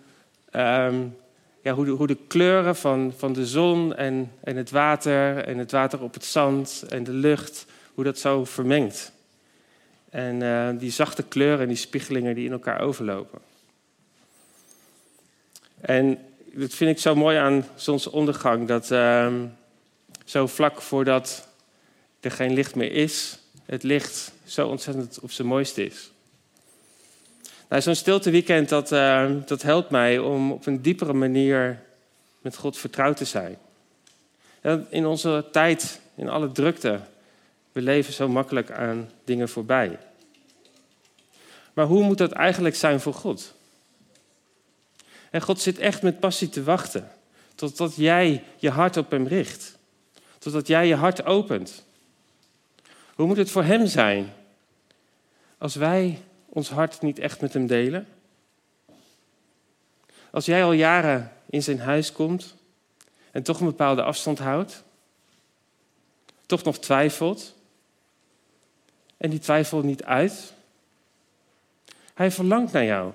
um, 0.53 1.17
ja, 1.63 1.73
hoe, 1.73 1.85
de, 1.85 1.91
hoe 1.91 2.07
de 2.07 2.19
kleuren 2.27 2.77
van, 2.77 3.13
van 3.17 3.33
de 3.33 3.47
zon 3.47 3.95
en, 3.95 4.31
het 4.41 4.71
water 4.71 5.45
en 5.45 5.59
het 5.59 5.71
water 5.71 6.03
op 6.03 6.15
het 6.15 6.25
zand 6.25 6.85
en 6.89 7.05
de 7.05 7.13
lucht, 7.13 7.67
hoe 7.95 8.05
dat 8.05 8.19
zo 8.19 8.45
vermengt. 8.45 9.13
En 10.11 10.41
uh, 10.41 10.69
die 10.79 10.91
zachte 10.91 11.23
kleuren 11.23 11.61
en 11.61 11.69
die 11.69 11.77
spiegelingen 11.77 12.35
die 12.35 12.47
in 12.47 12.53
elkaar 12.53 12.81
overlopen. 12.81 13.48
En 15.81 16.19
dat 16.53 16.75
vind 16.75 16.91
ik 16.91 16.99
zo 16.99 17.15
mooi 17.15 17.37
aan 17.37 17.67
zonsondergang, 17.75 18.69
dat 18.69 18.91
uh, 18.91 19.33
zo 20.25 20.47
vlak 20.47 20.83
voordat 20.83 21.49
er 22.21 22.31
geen 22.31 22.53
licht 22.53 22.75
meer 22.75 22.93
is, 22.93 23.39
het 23.65 23.83
licht 23.83 24.33
zo 24.45 24.69
ontzettend 24.69 25.21
op 25.21 25.31
zijn 25.31 25.49
mooiste 25.49 25.85
is. 25.87 26.11
Nou, 27.69 27.83
Zo'n 27.83 27.95
stilteweekend, 27.95 28.69
dat, 28.69 28.93
uh, 28.93 29.31
dat 29.47 29.63
helpt 29.63 29.91
mij 29.91 30.19
om 30.19 30.53
op 30.53 30.67
een 30.67 30.83
diepere 30.83 31.13
manier 31.13 31.83
met 32.41 32.57
God 32.57 32.79
vertrouwd 32.79 33.17
te 33.17 33.25
zijn. 33.25 33.59
In 34.89 35.07
onze 35.07 35.45
tijd, 35.53 36.01
in 36.15 36.29
alle 36.29 36.53
drukte, 36.53 37.01
we 37.73 37.83
leven 37.83 38.13
zo 38.13 38.29
makkelijk 38.29 38.71
aan 38.71 39.11
dingen 39.25 39.49
voorbij. 39.49 39.99
Maar 41.73 41.87
hoe 41.87 42.03
moet 42.03 42.19
dat 42.19 42.33
eigenlijk 42.33 42.77
zijn 42.77 43.01
voor 43.01 43.15
God? 43.15 43.55
En 45.31 45.41
God 45.41 45.61
zit 45.61 45.79
echt 45.79 46.03
met 46.03 46.21
passie 46.21 46.49
te 46.49 46.63
wachten. 46.63 47.11
Totdat 47.55 47.97
jij 47.97 48.45
je 48.57 48.71
hart 48.71 48.97
op 48.97 49.11
Hem 49.11 49.27
richt. 49.27 49.77
Totdat 50.39 50.67
jij 50.67 50.87
je 50.87 50.95
hart 50.95 51.25
opent. 51.25 51.85
Hoe 53.15 53.27
moet 53.27 53.37
het 53.37 53.51
voor 53.51 53.65
Hem 53.65 53.87
zijn? 53.87 54.33
Als 55.59 55.75
wij 55.75 56.23
ons 56.49 56.71
hart 56.71 57.03
niet 57.03 57.19
echt 57.19 57.41
met 57.41 57.53
Hem 57.53 57.67
delen? 57.67 58.09
Als 60.31 60.45
jij 60.45 60.65
al 60.65 60.73
jaren 60.73 61.33
in 61.51 61.63
zijn 61.63 61.81
huis 61.81 62.13
komt 62.13 62.55
en 63.31 63.43
toch 63.43 63.61
een 63.61 63.67
bepaalde 63.67 64.03
afstand 64.03 64.39
houdt? 64.39 64.83
toch 66.49 66.65
nog 66.65 66.79
twijfelt. 66.79 67.55
En 69.17 69.31
die 69.31 69.39
twijfel 69.39 69.81
niet 69.83 70.05
uit. 70.05 70.53
Hij 72.15 72.31
verlangt 72.31 72.73
naar 72.73 72.85
jou. 72.85 73.13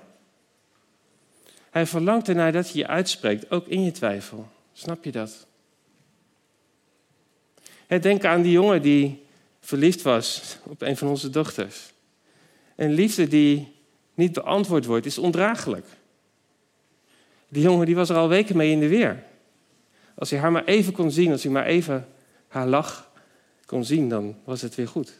Hij 1.74 1.86
verlangt 1.86 2.28
ernaar 2.28 2.52
dat 2.52 2.70
je 2.70 2.78
je 2.78 2.86
uitspreekt, 2.86 3.50
ook 3.50 3.66
in 3.66 3.84
je 3.84 3.90
twijfel. 3.90 4.48
Snap 4.72 5.04
je 5.04 5.12
dat? 5.12 5.46
Denk 7.86 8.24
aan 8.24 8.42
die 8.42 8.52
jongen 8.52 8.82
die 8.82 9.22
verliefd 9.60 10.02
was 10.02 10.56
op 10.62 10.82
een 10.82 10.96
van 10.96 11.08
onze 11.08 11.30
dochters. 11.30 11.92
En 12.74 12.92
liefde 12.92 13.28
die 13.28 13.72
niet 14.14 14.32
beantwoord 14.32 14.84
wordt, 14.84 15.06
is 15.06 15.18
ondraaglijk. 15.18 15.86
Die 17.48 17.62
jongen 17.62 17.86
die 17.86 17.94
was 17.94 18.08
er 18.08 18.16
al 18.16 18.28
weken 18.28 18.56
mee 18.56 18.70
in 18.70 18.80
de 18.80 18.88
weer. 18.88 19.24
Als 20.14 20.30
hij 20.30 20.38
haar 20.38 20.52
maar 20.52 20.64
even 20.64 20.92
kon 20.92 21.10
zien, 21.10 21.32
als 21.32 21.42
hij 21.42 21.52
maar 21.52 21.66
even 21.66 22.08
haar 22.48 22.66
lach 22.66 23.10
kon 23.66 23.84
zien, 23.84 24.08
dan 24.08 24.36
was 24.44 24.62
het 24.62 24.74
weer 24.74 24.88
goed. 24.88 25.12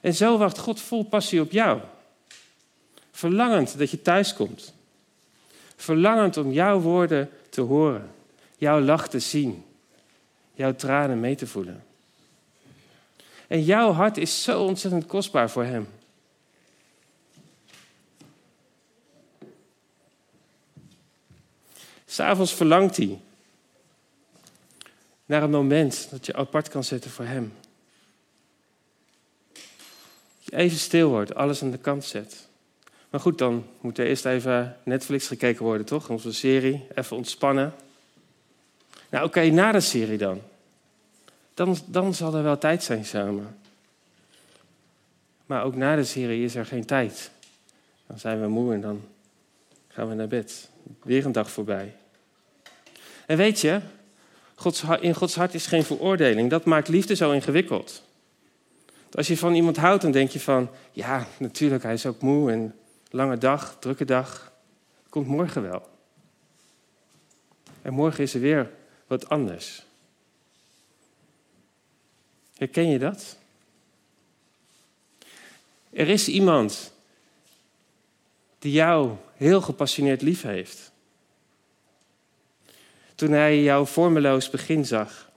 En 0.00 0.14
zo 0.14 0.38
wacht 0.38 0.58
God 0.58 0.80
vol 0.80 1.04
passie 1.04 1.40
op 1.40 1.50
jou. 1.50 1.80
Verlangend 3.10 3.78
dat 3.78 3.90
je 3.90 4.02
thuis 4.02 4.34
komt. 4.34 4.74
Verlangend 5.82 6.36
om 6.36 6.52
jouw 6.52 6.80
woorden 6.80 7.30
te 7.48 7.60
horen, 7.60 8.10
jouw 8.56 8.80
lach 8.80 9.08
te 9.08 9.18
zien, 9.18 9.64
jouw 10.54 10.74
tranen 10.74 11.20
mee 11.20 11.34
te 11.34 11.46
voelen. 11.46 11.84
En 13.46 13.64
jouw 13.64 13.92
hart 13.92 14.16
is 14.16 14.42
zo 14.42 14.64
ontzettend 14.64 15.06
kostbaar 15.06 15.50
voor 15.50 15.64
Hem. 15.64 15.88
S'avonds 22.06 22.54
verlangt 22.54 22.96
hij 22.96 23.20
naar 25.26 25.42
een 25.42 25.50
moment 25.50 26.10
dat 26.10 26.26
je 26.26 26.34
apart 26.34 26.68
kan 26.68 26.84
zetten 26.84 27.10
voor 27.10 27.24
Hem. 27.24 27.54
Dat 29.52 29.62
je 30.44 30.56
even 30.56 30.78
stil 30.78 31.08
wordt, 31.08 31.34
alles 31.34 31.62
aan 31.62 31.70
de 31.70 31.78
kant 31.78 32.04
zet. 32.04 32.50
Maar 33.12 33.20
goed, 33.20 33.38
dan 33.38 33.66
moet 33.80 33.98
er 33.98 34.06
eerst 34.06 34.24
even 34.24 34.76
Netflix 34.84 35.26
gekeken 35.26 35.64
worden, 35.64 35.86
toch? 35.86 36.08
Onze 36.08 36.32
serie, 36.32 36.86
even 36.94 37.16
ontspannen. 37.16 37.74
Nou, 39.08 39.26
oké, 39.26 39.40
na 39.40 39.72
de 39.72 39.80
serie 39.80 40.18
dan. 40.18 40.40
dan. 41.54 41.76
Dan 41.86 42.14
zal 42.14 42.34
er 42.34 42.42
wel 42.42 42.58
tijd 42.58 42.82
zijn 42.82 43.04
samen. 43.04 43.56
Maar 45.46 45.64
ook 45.64 45.76
na 45.76 45.96
de 45.96 46.04
serie 46.04 46.44
is 46.44 46.54
er 46.54 46.66
geen 46.66 46.84
tijd. 46.84 47.30
Dan 48.06 48.18
zijn 48.18 48.40
we 48.40 48.46
moe 48.46 48.74
en 48.74 48.80
dan 48.80 49.04
gaan 49.88 50.08
we 50.08 50.14
naar 50.14 50.28
bed. 50.28 50.68
Weer 51.02 51.24
een 51.24 51.32
dag 51.32 51.50
voorbij. 51.50 51.94
En 53.26 53.36
weet 53.36 53.60
je, 53.60 53.80
in 55.00 55.14
Gods 55.14 55.34
hart 55.34 55.54
is 55.54 55.66
geen 55.66 55.84
veroordeling. 55.84 56.50
Dat 56.50 56.64
maakt 56.64 56.88
liefde 56.88 57.14
zo 57.14 57.30
ingewikkeld. 57.30 58.02
Als 59.10 59.26
je 59.26 59.36
van 59.36 59.54
iemand 59.54 59.76
houdt, 59.76 60.02
dan 60.02 60.12
denk 60.12 60.30
je 60.30 60.40
van, 60.40 60.70
ja, 60.92 61.26
natuurlijk, 61.38 61.82
hij 61.82 61.94
is 61.94 62.06
ook 62.06 62.20
moe 62.20 62.52
en 62.52 62.74
lange 63.12 63.38
dag, 63.38 63.76
drukke 63.78 64.04
dag. 64.04 64.52
Komt 65.08 65.26
morgen 65.26 65.62
wel. 65.62 65.88
En 67.82 67.92
morgen 67.92 68.22
is 68.22 68.34
er 68.34 68.40
weer 68.40 68.70
wat 69.06 69.28
anders. 69.28 69.84
Herken 72.56 72.88
je 72.88 72.98
dat? 72.98 73.36
Er 75.90 76.08
is 76.08 76.28
iemand 76.28 76.92
die 78.58 78.72
jou 78.72 79.16
heel 79.36 79.60
gepassioneerd 79.60 80.22
lief 80.22 80.42
heeft. 80.42 80.92
Toen 83.14 83.30
hij 83.30 83.62
jouw 83.62 83.84
vormeloos 83.84 84.50
begin 84.50 84.86
zag 84.86 85.30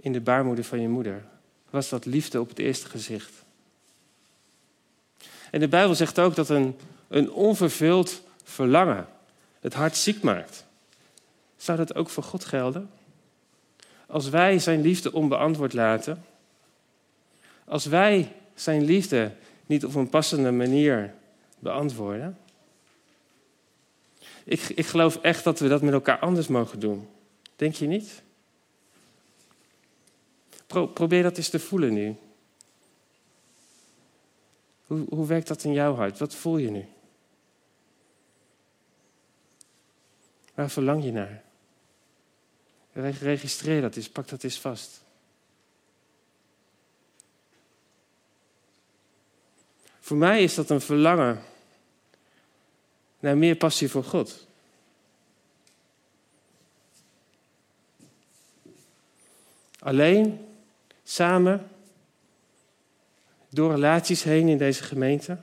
in 0.00 0.12
de 0.12 0.20
baarmoeder 0.20 0.64
van 0.64 0.80
je 0.80 0.88
moeder, 0.88 1.24
was 1.70 1.88
dat 1.88 2.04
liefde 2.04 2.40
op 2.40 2.48
het 2.48 2.58
eerste 2.58 2.88
gezicht. 2.88 3.39
En 5.50 5.60
de 5.60 5.68
Bijbel 5.68 5.94
zegt 5.94 6.18
ook 6.18 6.34
dat 6.34 6.48
een, 6.48 6.76
een 7.08 7.32
onvervuld 7.32 8.22
verlangen 8.44 9.06
het 9.60 9.74
hart 9.74 9.96
ziek 9.96 10.22
maakt. 10.22 10.64
Zou 11.56 11.78
dat 11.78 11.94
ook 11.94 12.10
voor 12.10 12.22
God 12.22 12.44
gelden? 12.44 12.90
Als 14.06 14.28
wij 14.28 14.58
zijn 14.58 14.80
liefde 14.80 15.12
onbeantwoord 15.12 15.72
laten, 15.72 16.24
als 17.64 17.86
wij 17.86 18.32
zijn 18.54 18.84
liefde 18.84 19.32
niet 19.66 19.84
op 19.84 19.94
een 19.94 20.08
passende 20.08 20.50
manier 20.50 21.14
beantwoorden, 21.58 22.38
ik, 24.44 24.68
ik 24.68 24.86
geloof 24.86 25.16
echt 25.16 25.44
dat 25.44 25.58
we 25.58 25.68
dat 25.68 25.82
met 25.82 25.92
elkaar 25.92 26.18
anders 26.18 26.46
mogen 26.46 26.80
doen. 26.80 27.08
Denk 27.56 27.74
je 27.74 27.86
niet? 27.86 28.22
probeer 30.94 31.22
dat 31.22 31.36
eens 31.36 31.48
te 31.48 31.58
voelen 31.58 31.92
nu. 31.92 32.16
Hoe, 34.90 35.06
hoe 35.08 35.26
werkt 35.26 35.48
dat 35.48 35.64
in 35.64 35.72
jouw 35.72 35.94
hart? 35.94 36.18
Wat 36.18 36.34
voel 36.34 36.56
je 36.56 36.70
nu? 36.70 36.88
Waar 40.54 40.70
verlang 40.70 41.04
je 41.04 41.12
naar? 41.12 41.42
Registreer 43.20 43.80
dat 43.80 43.96
eens, 43.96 44.08
pak 44.08 44.28
dat 44.28 44.42
eens 44.42 44.60
vast. 44.60 45.02
Voor 50.00 50.16
mij 50.16 50.42
is 50.42 50.54
dat 50.54 50.70
een 50.70 50.80
verlangen 50.80 51.42
naar 53.18 53.36
meer 53.36 53.56
passie 53.56 53.90
voor 53.90 54.04
God. 54.04 54.46
Alleen, 59.78 60.46
samen, 61.04 61.70
door 63.50 63.70
relaties 63.70 64.22
heen 64.22 64.48
in 64.48 64.58
deze 64.58 64.82
gemeente. 64.82 65.36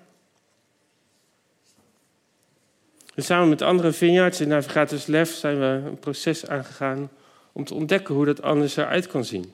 En 3.15 3.23
samen 3.23 3.49
met 3.49 3.61
andere 3.61 3.91
vineyards 3.91 4.41
in 4.41 4.47
Navigators 4.47 5.05
Lef 5.05 5.33
zijn 5.33 5.59
we 5.59 5.65
een 5.65 5.99
proces 5.99 6.47
aangegaan 6.47 7.09
om 7.51 7.65
te 7.65 7.73
ontdekken 7.73 8.15
hoe 8.15 8.25
dat 8.25 8.41
anders 8.41 8.75
eruit 8.75 9.07
kan 9.07 9.25
zien. 9.25 9.53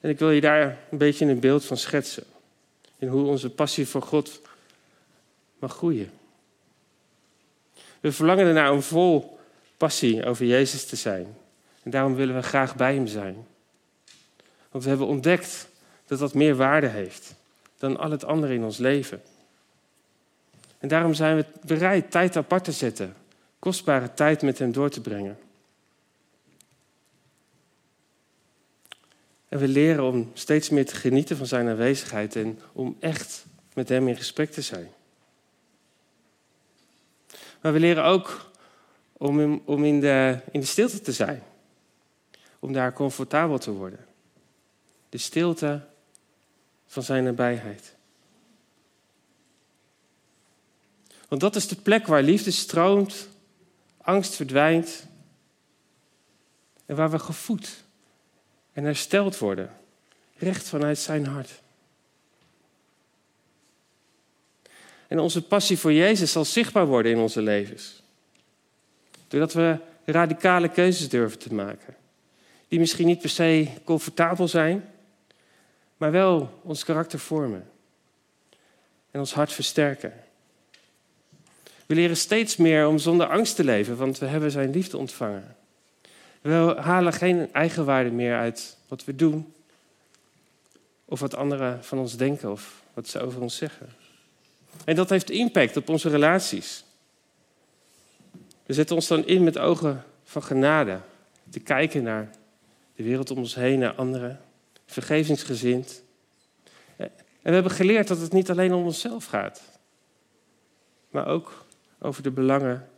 En 0.00 0.10
ik 0.10 0.18
wil 0.18 0.30
je 0.30 0.40
daar 0.40 0.78
een 0.90 0.98
beetje 0.98 1.26
een 1.26 1.40
beeld 1.40 1.64
van 1.64 1.76
schetsen. 1.76 2.24
In 2.98 3.08
hoe 3.08 3.26
onze 3.26 3.50
passie 3.50 3.88
voor 3.88 4.02
God 4.02 4.40
mag 5.58 5.72
groeien. 5.72 6.10
We 8.00 8.12
verlangen 8.12 8.46
ernaar 8.46 8.72
om 8.72 8.82
vol 8.82 9.38
passie 9.76 10.24
over 10.24 10.46
Jezus 10.46 10.86
te 10.86 10.96
zijn. 10.96 11.36
En 11.82 11.90
daarom 11.90 12.14
willen 12.14 12.34
we 12.34 12.42
graag 12.42 12.76
bij 12.76 12.94
Hem 12.94 13.06
zijn. 13.06 13.46
Want 14.78 14.90
we 14.90 14.96
hebben 14.96 15.14
ontdekt 15.16 15.68
dat 16.06 16.18
dat 16.18 16.34
meer 16.34 16.56
waarde 16.56 16.86
heeft 16.86 17.34
dan 17.78 17.96
al 17.96 18.10
het 18.10 18.24
andere 18.24 18.54
in 18.54 18.64
ons 18.64 18.78
leven. 18.78 19.22
En 20.78 20.88
daarom 20.88 21.14
zijn 21.14 21.36
we 21.36 21.44
bereid 21.64 22.10
tijd 22.10 22.36
apart 22.36 22.64
te 22.64 22.72
zetten, 22.72 23.14
kostbare 23.58 24.14
tijd 24.14 24.42
met 24.42 24.58
Hem 24.58 24.72
door 24.72 24.90
te 24.90 25.00
brengen. 25.00 25.38
En 29.48 29.58
we 29.58 29.68
leren 29.68 30.04
om 30.04 30.30
steeds 30.34 30.68
meer 30.68 30.86
te 30.86 30.96
genieten 30.96 31.36
van 31.36 31.46
Zijn 31.46 31.68
aanwezigheid 31.68 32.36
en 32.36 32.60
om 32.72 32.96
echt 33.00 33.46
met 33.74 33.88
Hem 33.88 34.08
in 34.08 34.16
gesprek 34.16 34.50
te 34.50 34.62
zijn. 34.62 34.88
Maar 37.60 37.72
we 37.72 37.80
leren 37.80 38.04
ook 38.04 38.50
om 39.16 39.84
in, 39.84 40.00
de, 40.00 40.38
in 40.50 40.60
de 40.60 40.66
stilte 40.66 41.00
te 41.00 41.12
zijn. 41.12 41.42
Om 42.58 42.72
daar 42.72 42.92
comfortabel 42.92 43.58
te 43.58 43.70
worden. 43.70 44.07
De 45.08 45.18
stilte 45.18 45.86
van 46.86 47.02
zijn 47.02 47.24
nabijheid. 47.24 47.96
Want 51.28 51.40
dat 51.40 51.56
is 51.56 51.68
de 51.68 51.76
plek 51.76 52.06
waar 52.06 52.22
liefde 52.22 52.50
stroomt, 52.50 53.28
angst 54.00 54.34
verdwijnt 54.34 55.06
en 56.86 56.96
waar 56.96 57.10
we 57.10 57.18
gevoed 57.18 57.84
en 58.72 58.84
hersteld 58.84 59.38
worden, 59.38 59.76
recht 60.36 60.68
vanuit 60.68 60.98
zijn 60.98 61.26
hart. 61.26 61.60
En 65.06 65.18
onze 65.18 65.42
passie 65.42 65.78
voor 65.78 65.92
Jezus 65.92 66.32
zal 66.32 66.44
zichtbaar 66.44 66.86
worden 66.86 67.12
in 67.12 67.18
onze 67.18 67.42
levens. 67.42 68.02
Doordat 69.28 69.52
we 69.52 69.78
radicale 70.04 70.70
keuzes 70.70 71.08
durven 71.08 71.38
te 71.38 71.54
maken. 71.54 71.96
Die 72.68 72.78
misschien 72.78 73.06
niet 73.06 73.20
per 73.20 73.30
se 73.30 73.68
comfortabel 73.84 74.48
zijn, 74.48 74.84
maar 75.98 76.10
wel 76.10 76.60
ons 76.62 76.84
karakter 76.84 77.18
vormen. 77.18 77.70
En 79.10 79.20
ons 79.20 79.34
hart 79.34 79.52
versterken. 79.52 80.12
We 81.86 81.94
leren 81.94 82.16
steeds 82.16 82.56
meer 82.56 82.86
om 82.86 82.98
zonder 82.98 83.26
angst 83.26 83.56
te 83.56 83.64
leven, 83.64 83.96
want 83.96 84.18
we 84.18 84.26
hebben 84.26 84.50
zijn 84.50 84.70
liefde 84.70 84.96
ontvangen. 84.96 85.56
We 86.40 86.76
halen 86.78 87.12
geen 87.12 87.52
eigenwaarde 87.52 88.10
meer 88.10 88.36
uit 88.36 88.76
wat 88.88 89.04
we 89.04 89.16
doen, 89.16 89.52
of 91.04 91.20
wat 91.20 91.34
anderen 91.34 91.84
van 91.84 91.98
ons 91.98 92.16
denken 92.16 92.50
of 92.50 92.82
wat 92.94 93.08
ze 93.08 93.20
over 93.20 93.40
ons 93.40 93.56
zeggen. 93.56 93.88
En 94.84 94.96
dat 94.96 95.10
heeft 95.10 95.30
impact 95.30 95.76
op 95.76 95.88
onze 95.88 96.08
relaties. 96.08 96.84
We 98.66 98.74
zetten 98.74 98.96
ons 98.96 99.06
dan 99.06 99.26
in 99.26 99.44
met 99.44 99.58
ogen 99.58 100.04
van 100.24 100.42
genade 100.42 101.00
te 101.50 101.60
kijken 101.60 102.02
naar 102.02 102.30
de 102.94 103.02
wereld 103.02 103.30
om 103.30 103.38
ons 103.38 103.54
heen, 103.54 103.78
naar 103.78 103.94
anderen, 103.94 104.40
vergevingsgezind. 104.88 106.02
En 106.96 107.10
we 107.42 107.50
hebben 107.50 107.72
geleerd 107.72 108.08
dat 108.08 108.20
het 108.20 108.32
niet 108.32 108.50
alleen 108.50 108.72
om 108.72 108.84
onszelf 108.84 109.24
gaat, 109.24 109.62
maar 111.10 111.26
ook 111.26 111.66
over 111.98 112.22
de 112.22 112.30
belangen 112.30 112.90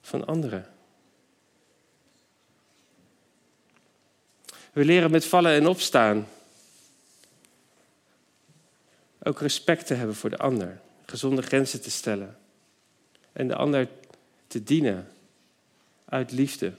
van 0.00 0.26
anderen. 0.26 0.68
We 4.72 4.84
leren 4.84 5.10
met 5.10 5.24
vallen 5.24 5.52
en 5.52 5.66
opstaan 5.66 6.28
ook 9.22 9.40
respect 9.40 9.86
te 9.86 9.94
hebben 9.94 10.16
voor 10.16 10.30
de 10.30 10.38
ander, 10.38 10.80
gezonde 11.06 11.42
grenzen 11.42 11.80
te 11.80 11.90
stellen 11.90 12.38
en 13.32 13.48
de 13.48 13.54
ander 13.54 13.88
te 14.46 14.62
dienen 14.62 15.08
uit 16.04 16.32
liefde 16.32 16.74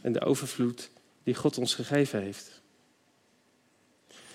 en 0.00 0.12
de 0.12 0.20
overvloed 0.20 0.90
die 1.22 1.34
God 1.34 1.58
ons 1.58 1.74
gegeven 1.74 2.22
heeft. 2.22 2.61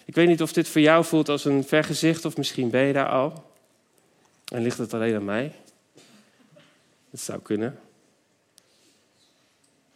Ik 0.08 0.16
weet 0.16 0.28
niet 0.28 0.42
of 0.42 0.54
dit 0.54 0.68
voor 0.68 0.82
jou 0.82 1.06
voelt 1.06 1.30
als 1.30 1.46
een 1.46 1.64
vergezicht 1.64 2.26
of 2.26 2.38
misschien 2.38 2.70
ben 2.70 2.82
je 2.82 2.94
daar 2.94 3.10
al. 3.10 3.52
En 4.46 4.62
ligt 4.62 4.78
het 4.78 4.94
alleen 4.94 5.16
aan 5.16 5.26
mij? 5.26 5.52
Het 7.10 7.22
zou 7.22 7.42
kunnen. 7.42 7.80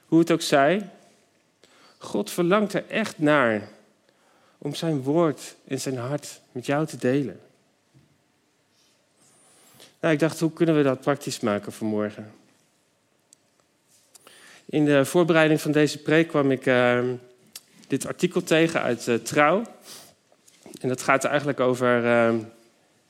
Hoe 0.06 0.20
het 0.20 0.32
ook 0.32 0.42
zij, 0.42 0.90
God 1.98 2.32
verlangt 2.32 2.74
er 2.74 2.88
echt 2.88 3.20
naar 3.20 3.70
om 4.58 4.76
zijn 4.76 5.02
woord 5.02 5.56
en 5.68 5.80
zijn 5.80 5.98
hart 5.98 6.42
met 6.52 6.66
jou 6.66 6.86
te 6.86 6.98
delen. 6.98 7.40
Nou, 10.00 10.14
ik 10.14 10.20
dacht, 10.20 10.40
hoe 10.40 10.54
kunnen 10.54 10.76
we 10.76 10.84
dat 10.84 11.02
praktisch 11.02 11.40
maken 11.40 11.72
vanmorgen? 11.72 12.32
In 14.66 14.86
de 14.86 15.06
voorbereiding 15.06 15.62
van 15.62 15.72
deze 15.72 15.98
preek 15.98 16.28
kwam 16.28 16.52
ik 16.52 16.66
uh, 16.66 17.04
dit 17.88 18.06
artikel 18.06 18.44
tegen 18.44 18.82
uit 18.82 19.08
uh, 19.08 19.16
Trouw. 19.16 19.64
En 20.82 20.88
dat 20.88 21.02
gaat 21.02 21.24
eigenlijk 21.24 21.60
over 21.60 22.04
uh, 22.04 22.34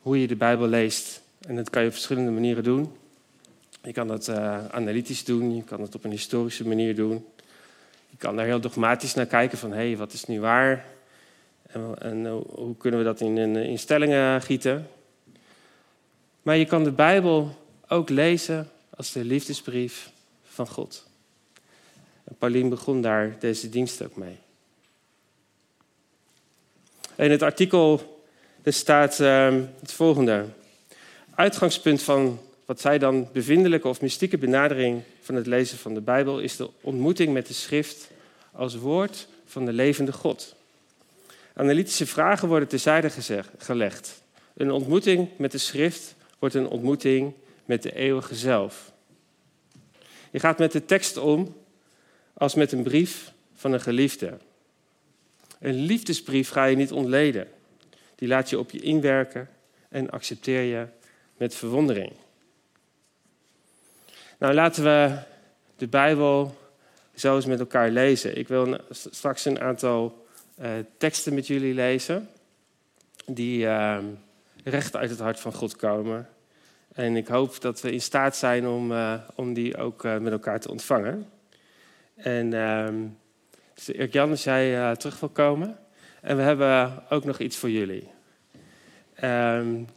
hoe 0.01 0.21
je 0.21 0.27
de 0.27 0.35
Bijbel 0.35 0.67
leest. 0.67 1.21
En 1.47 1.55
dat 1.55 1.69
kan 1.69 1.81
je 1.81 1.87
op 1.87 1.93
verschillende 1.93 2.31
manieren 2.31 2.63
doen. 2.63 2.95
Je 3.83 3.91
kan 3.91 4.07
dat 4.07 4.29
analytisch 4.71 5.23
doen, 5.23 5.55
je 5.55 5.63
kan 5.63 5.81
het 5.81 5.95
op 5.95 6.03
een 6.03 6.11
historische 6.11 6.67
manier 6.67 6.95
doen. 6.95 7.25
Je 8.09 8.17
kan 8.17 8.35
daar 8.35 8.45
heel 8.45 8.59
dogmatisch 8.59 9.13
naar 9.13 9.25
kijken 9.25 9.57
van, 9.57 9.71
hé, 9.71 9.87
hey, 9.87 9.97
wat 9.97 10.13
is 10.13 10.25
nu 10.25 10.39
waar? 10.39 10.85
En, 11.67 11.95
en 11.99 12.27
hoe 12.49 12.77
kunnen 12.77 12.99
we 12.99 13.05
dat 13.05 13.21
in, 13.21 13.37
in 13.55 13.79
stellingen 13.79 14.41
gieten? 14.41 14.87
Maar 16.41 16.57
je 16.57 16.65
kan 16.65 16.83
de 16.83 16.91
Bijbel 16.91 17.55
ook 17.87 18.09
lezen 18.09 18.69
als 18.89 19.11
de 19.11 19.25
liefdesbrief 19.25 20.11
van 20.43 20.67
God. 20.67 21.07
En 22.23 22.35
Paulien 22.37 22.69
begon 22.69 23.01
daar 23.01 23.35
deze 23.39 23.69
dienst 23.69 24.03
ook 24.03 24.15
mee. 24.15 24.37
In 27.21 27.31
het 27.31 27.41
artikel 27.41 28.19
staat 28.65 29.19
uh, 29.19 29.55
het 29.79 29.93
volgende. 29.93 30.45
Uitgangspunt 31.35 32.01
van 32.01 32.39
wat 32.65 32.81
zij 32.81 32.97
dan 32.97 33.29
bevindelijke 33.33 33.87
of 33.87 34.01
mystieke 34.01 34.37
benadering 34.37 35.01
van 35.21 35.35
het 35.35 35.47
lezen 35.47 35.77
van 35.77 35.93
de 35.93 36.01
Bijbel 36.01 36.39
is 36.39 36.55
de 36.55 36.69
ontmoeting 36.81 37.33
met 37.33 37.47
de 37.47 37.53
schrift 37.53 38.09
als 38.51 38.75
woord 38.75 39.27
van 39.45 39.65
de 39.65 39.73
levende 39.73 40.11
God. 40.11 40.55
Analytische 41.53 42.05
vragen 42.05 42.47
worden 42.47 42.67
terzijde 42.67 43.09
gelegd. 43.57 44.21
Een 44.53 44.71
ontmoeting 44.71 45.29
met 45.37 45.51
de 45.51 45.57
schrift 45.57 46.15
wordt 46.39 46.55
een 46.55 46.67
ontmoeting 46.67 47.33
met 47.65 47.83
de 47.83 47.95
eeuwige 47.95 48.35
zelf. 48.35 48.91
Je 50.31 50.39
gaat 50.39 50.57
met 50.57 50.71
de 50.71 50.85
tekst 50.85 51.17
om 51.17 51.55
als 52.33 52.55
met 52.55 52.71
een 52.71 52.83
brief 52.83 53.31
van 53.55 53.71
een 53.71 53.81
geliefde. 53.81 54.37
Een 55.61 55.75
liefdesbrief 55.75 56.49
ga 56.49 56.65
je 56.65 56.75
niet 56.75 56.91
ontleden. 56.91 57.47
Die 58.15 58.27
laat 58.27 58.49
je 58.49 58.59
op 58.59 58.71
je 58.71 58.79
inwerken 58.79 59.49
en 59.89 60.09
accepteer 60.09 60.61
je 60.61 60.85
met 61.37 61.55
verwondering. 61.55 62.11
Nou, 64.39 64.53
laten 64.53 64.83
we 64.83 65.17
de 65.75 65.87
Bijbel 65.87 66.57
zo 67.15 67.35
eens 67.35 67.45
met 67.45 67.59
elkaar 67.59 67.89
lezen. 67.89 68.37
Ik 68.37 68.47
wil 68.47 68.77
straks 68.89 69.45
een 69.45 69.59
aantal 69.59 70.25
uh, 70.61 70.69
teksten 70.97 71.33
met 71.33 71.47
jullie 71.47 71.73
lezen. 71.73 72.29
Die. 73.25 73.63
Uh, 73.63 73.97
recht 74.63 74.95
uit 74.95 75.09
het 75.09 75.19
hart 75.19 75.39
van 75.39 75.53
God 75.53 75.75
komen. 75.75 76.29
En 76.93 77.15
ik 77.15 77.27
hoop 77.27 77.61
dat 77.61 77.81
we 77.81 77.91
in 77.91 78.01
staat 78.01 78.35
zijn 78.35 78.67
om, 78.67 78.91
uh, 78.91 79.13
om 79.35 79.53
die 79.53 79.77
ook 79.77 80.03
uh, 80.03 80.17
met 80.17 80.31
elkaar 80.31 80.59
te 80.59 80.71
ontvangen. 80.71 81.29
En 82.15 82.51
uh, 82.51 82.89
dus 83.85 84.11
Jan, 84.11 84.29
als 84.29 84.43
jij 84.43 84.77
uh, 84.77 84.91
terug 84.91 85.19
wil 85.19 85.29
komen. 85.29 85.77
En 86.21 86.37
we 86.37 86.41
hebben 86.41 87.03
ook 87.09 87.25
nog 87.25 87.39
iets 87.39 87.57
voor 87.57 87.69
jullie. 87.69 88.07
Um, 89.23 89.87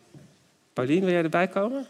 Paulien, 0.73 1.01
wil 1.01 1.13
jij 1.13 1.23
erbij 1.23 1.49
komen? 1.49 1.87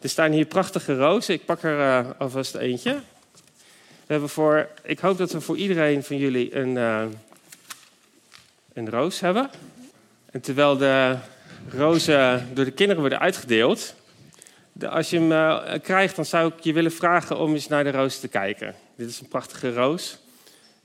Er 0.00 0.08
staan 0.08 0.32
hier 0.32 0.46
prachtige 0.46 0.96
rozen. 0.96 1.34
Ik 1.34 1.44
pak 1.44 1.62
er 1.62 2.14
alvast 2.16 2.54
eentje. 2.54 2.92
We 4.06 4.12
hebben 4.12 4.28
voor, 4.28 4.68
ik 4.82 4.98
hoop 4.98 5.18
dat 5.18 5.32
we 5.32 5.40
voor 5.40 5.56
iedereen 5.56 6.02
van 6.02 6.16
jullie 6.16 6.56
een, 6.56 6.76
een 8.72 8.90
roos 8.90 9.20
hebben. 9.20 9.50
En 10.30 10.40
terwijl 10.40 10.76
de 10.76 11.16
rozen 11.70 12.48
door 12.54 12.64
de 12.64 12.70
kinderen 12.70 13.00
worden 13.00 13.20
uitgedeeld. 13.20 13.94
Als 14.88 15.10
je 15.10 15.20
hem 15.20 15.80
krijgt, 15.80 16.16
dan 16.16 16.24
zou 16.24 16.52
ik 16.56 16.60
je 16.60 16.72
willen 16.72 16.92
vragen 16.92 17.38
om 17.38 17.52
eens 17.52 17.68
naar 17.68 17.84
de 17.84 17.90
roos 17.90 18.20
te 18.20 18.28
kijken. 18.28 18.74
Dit 18.96 19.08
is 19.08 19.20
een 19.20 19.28
prachtige 19.28 19.72
roos. 19.72 20.18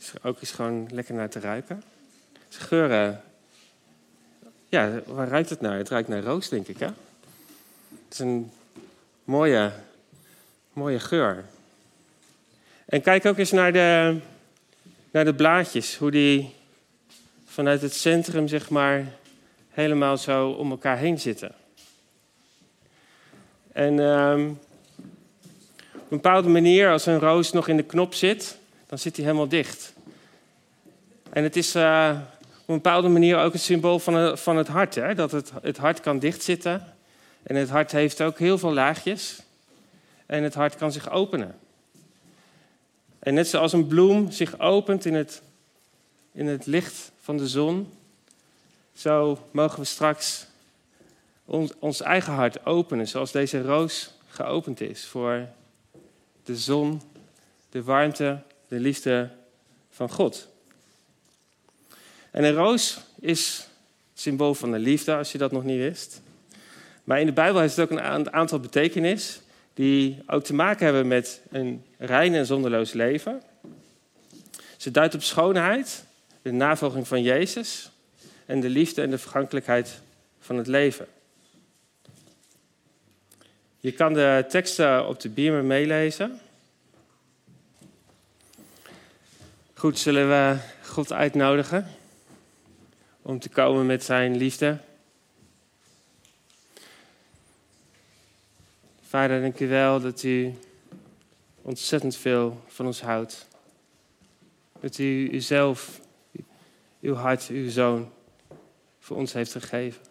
Is 0.02 0.12
ook 0.24 0.40
eens 0.40 0.52
gewoon 0.52 0.88
lekker 0.92 1.14
naar 1.14 1.30
te 1.30 1.40
ruiken. 1.40 1.84
Het 2.34 2.56
geuren. 2.56 3.22
Ja, 4.70 5.02
waar 5.06 5.28
ruikt 5.28 5.50
het 5.50 5.62
naar? 5.62 5.78
Het 5.78 5.90
ruikt 5.90 6.08
naar 6.08 6.24
roos, 6.24 6.50
denk 6.50 6.68
ik. 6.68 6.80
Hè? 6.80 6.86
Het 6.86 8.12
is 8.12 8.20
een 8.20 8.52
mooie, 9.24 9.72
mooie 10.74 11.00
geur. 11.00 11.46
En 12.86 13.02
kijk 13.02 13.26
ook 13.26 13.38
eens 13.38 13.52
naar 13.52 13.74
de, 13.74 14.18
naar 15.12 15.26
de 15.26 15.34
blaadjes. 15.34 15.98
Hoe 15.98 16.12
die 16.12 16.56
vanuit 17.46 17.82
het 17.82 17.94
centrum, 17.94 18.48
zeg 18.48 18.70
maar, 18.70 19.14
helemaal 19.70 20.18
zo 20.18 20.50
om 20.50 20.72
elkaar 20.72 20.98
heen 20.98 21.20
zitten. 21.20 21.52
En 23.72 24.00
um, 24.00 24.60
op 25.94 26.12
een 26.12 26.22
bepaalde 26.22 26.50
manier, 26.50 26.92
als 26.92 27.06
een 27.06 27.20
roos 27.20 27.52
nog 27.52 27.68
in 27.68 27.78
de 27.78 27.84
knop 27.84 28.14
zit, 28.14 28.60
dan 28.92 29.00
zit 29.00 29.16
hij 29.16 29.26
helemaal 29.26 29.48
dicht. 29.48 29.94
En 31.30 31.44
het 31.44 31.56
is 31.56 31.76
uh, 31.76 32.20
op 32.62 32.68
een 32.68 32.76
bepaalde 32.76 33.08
manier 33.08 33.38
ook 33.38 33.54
het 33.54 33.62
symbool 33.62 34.00
van, 34.00 34.38
van 34.38 34.58
het 34.58 34.68
hart. 34.68 34.96
Hè? 34.96 35.16
Dat 35.16 35.32
het, 35.32 35.52
het 35.62 35.78
hart 35.78 36.00
kan 36.00 36.20
dichtzitten. 36.20 36.94
En 37.44 37.56
het 37.56 37.70
hart 37.70 37.92
heeft 37.92 38.22
ook 38.22 38.40
heel 38.40 38.58
veel 38.58 38.74
laagjes. 38.74 39.42
En 40.26 40.44
het 40.44 40.54
hart 40.54 40.76
kan 40.76 40.92
zich 40.92 41.10
openen. 41.10 41.56
En 43.20 43.34
net 43.34 43.48
zoals 43.48 43.74
een 43.74 43.88
bloem 43.88 44.32
zich 44.32 44.60
opent 44.60 45.06
in 45.06 45.14
het, 45.14 45.42
in 46.32 46.48
het 46.48 46.66
licht 46.66 47.12
van 47.22 47.38
de 47.38 47.48
zon, 47.48 47.94
zo 48.94 49.40
mogen 49.52 49.80
we 49.80 49.86
straks 49.86 50.46
ons 51.80 52.02
eigen 52.02 52.34
hart 52.34 52.66
openen, 52.66 53.08
zoals 53.08 53.32
deze 53.32 53.62
roos 53.62 54.14
geopend 54.28 54.82
is 54.82 55.06
voor 55.06 55.48
de 56.44 56.58
zon, 56.58 57.02
de 57.70 57.84
warmte, 57.84 58.40
de 58.72 58.80
liefde 58.80 59.30
van 59.90 60.10
God. 60.10 60.48
En 62.32 62.44
een 62.44 62.54
roos 62.54 63.00
is 63.20 63.68
het 64.12 64.22
symbool 64.22 64.54
van 64.54 64.72
de 64.72 64.80
liefde, 64.80 65.16
als 65.16 65.32
je 65.32 65.38
dat 65.38 65.52
nog 65.52 65.64
niet 65.64 65.78
wist. 65.78 66.22
Maar 67.04 67.20
in 67.20 67.26
de 67.26 67.32
Bijbel 67.32 67.62
heeft 67.62 67.76
het 67.76 67.92
ook 67.92 68.00
een 68.00 68.34
aantal 68.34 68.60
betekenis 68.60 69.42
die 69.74 70.24
ook 70.28 70.44
te 70.44 70.54
maken 70.54 70.86
hebben 70.86 71.08
met 71.08 71.42
een 71.50 71.84
rein 71.98 72.34
en 72.34 72.46
zonderloos 72.46 72.94
leven. 72.94 73.42
Ze 74.78 74.92
duidt 74.92 75.16
op 75.16 75.24
schoonheid, 75.24 76.04
de 76.42 76.52
navolging 76.52 77.08
van 77.08 77.22
Jezus 77.22 77.92
en 78.46 78.60
de 78.60 78.70
liefde 78.70 79.02
en 79.02 79.10
de 79.10 79.18
vergankelijkheid 79.18 80.02
van 80.40 80.58
het 80.58 80.68
leven. 80.68 81.08
Je 83.80 83.92
kan 83.92 84.14
de 84.14 84.46
teksten 84.50 85.08
op 85.08 85.20
de 85.20 85.30
beamer 85.30 85.64
meelezen. 85.64 86.40
Goed, 89.82 90.00
zullen 90.00 90.28
we 90.30 90.58
God 90.84 91.12
uitnodigen 91.12 91.88
om 93.22 93.40
te 93.40 93.50
komen 93.50 93.86
met 93.86 94.04
zijn 94.04 94.38
liefde? 94.38 94.78
Vader, 99.02 99.42
dank 99.42 99.60
u 99.60 99.68
wel 99.68 100.00
dat 100.00 100.24
u 100.24 100.54
ontzettend 101.62 102.16
veel 102.16 102.64
van 102.68 102.86
ons 102.86 103.02
houdt. 103.02 103.48
Dat 104.80 104.98
u 104.98 105.30
uzelf, 105.32 106.02
uw 107.02 107.14
hart, 107.14 107.48
uw 107.48 107.70
zoon 107.70 108.12
voor 109.00 109.18
ons 109.18 109.34
heeft 109.34 109.52
gegeven. 109.52 110.02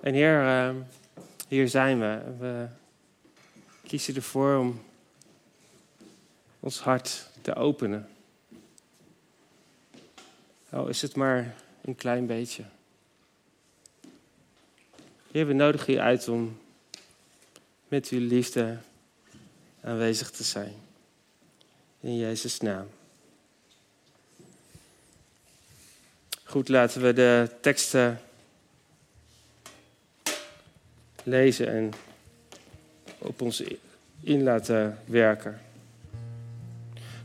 En 0.00 0.14
Heer, 0.14 0.42
uh, 0.42 0.74
hier 1.48 1.68
zijn 1.68 2.00
we. 2.00 2.20
We 2.38 2.66
kiezen 3.82 4.14
ervoor 4.14 4.58
om 4.58 4.80
ons 6.66 6.80
hart 6.80 7.28
te 7.40 7.54
openen. 7.54 8.08
Al 10.70 10.88
is 10.88 11.02
het 11.02 11.16
maar 11.16 11.54
een 11.80 11.94
klein 11.94 12.26
beetje. 12.26 12.64
Heer, 15.30 15.46
we 15.46 15.52
nodigen 15.52 15.94
u 15.94 15.98
uit 15.98 16.28
om 16.28 16.58
met 17.88 18.08
uw 18.08 18.26
liefde 18.26 18.78
aanwezig 19.80 20.30
te 20.30 20.44
zijn. 20.44 20.74
In 22.00 22.16
Jezus' 22.16 22.60
naam. 22.60 22.88
Goed, 26.44 26.68
laten 26.68 27.02
we 27.02 27.12
de 27.12 27.50
teksten 27.60 28.20
lezen 31.22 31.68
en 31.68 31.92
op 33.18 33.40
ons 33.40 33.62
in 34.20 34.42
laten 34.42 34.98
werken. 35.04 35.65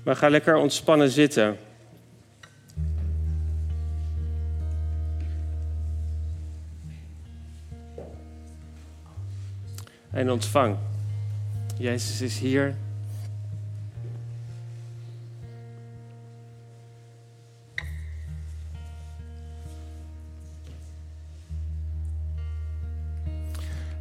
Maar 0.04 0.16
ga 0.16 0.30
lekker 0.30 0.56
ontspannen 0.56 1.10
zitten. 1.10 1.58
En 10.12 10.32
ontvang. 10.32 10.78
Jezus 11.78 12.22
is 12.22 12.40
hier. 12.40 12.76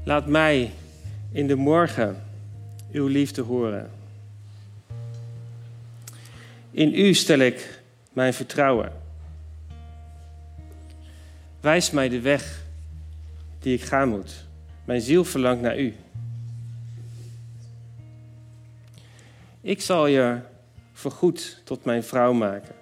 Laat 0.04 0.26
mij 0.26 0.72
in 1.32 1.46
de 1.46 1.54
morgen 1.54 2.22
uw 2.92 3.06
liefde 3.06 3.42
horen. 3.42 3.99
In 6.70 6.94
u 6.94 7.14
stel 7.14 7.38
ik 7.38 7.82
mijn 8.12 8.34
vertrouwen. 8.34 8.92
Wijs 11.60 11.90
mij 11.90 12.08
de 12.08 12.20
weg 12.20 12.64
die 13.58 13.74
ik 13.74 13.82
gaan 13.82 14.08
moet. 14.08 14.46
Mijn 14.84 15.00
ziel 15.00 15.24
verlangt 15.24 15.62
naar 15.62 15.78
u. 15.78 15.94
Ik 19.60 19.80
zal 19.80 20.06
je 20.06 20.38
voorgoed 20.92 21.60
tot 21.64 21.84
mijn 21.84 22.04
vrouw 22.04 22.32
maken. 22.32 22.74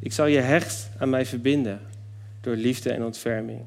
Ik 0.00 0.12
zal 0.12 0.26
je 0.26 0.38
hecht 0.38 0.88
aan 0.98 1.10
mij 1.10 1.26
verbinden 1.26 1.80
door 2.40 2.56
liefde 2.56 2.92
en 2.92 3.04
ontferming. 3.04 3.60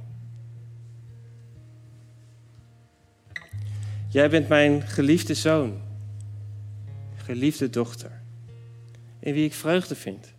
Jij 4.10 4.30
bent 4.30 4.48
mijn 4.48 4.82
geliefde 4.82 5.34
zoon, 5.34 5.82
geliefde 7.16 7.70
dochter, 7.70 8.21
in 9.22 9.34
wie 9.34 9.46
ik 9.46 9.54
vreugde 9.54 9.96
vind. 9.96 10.34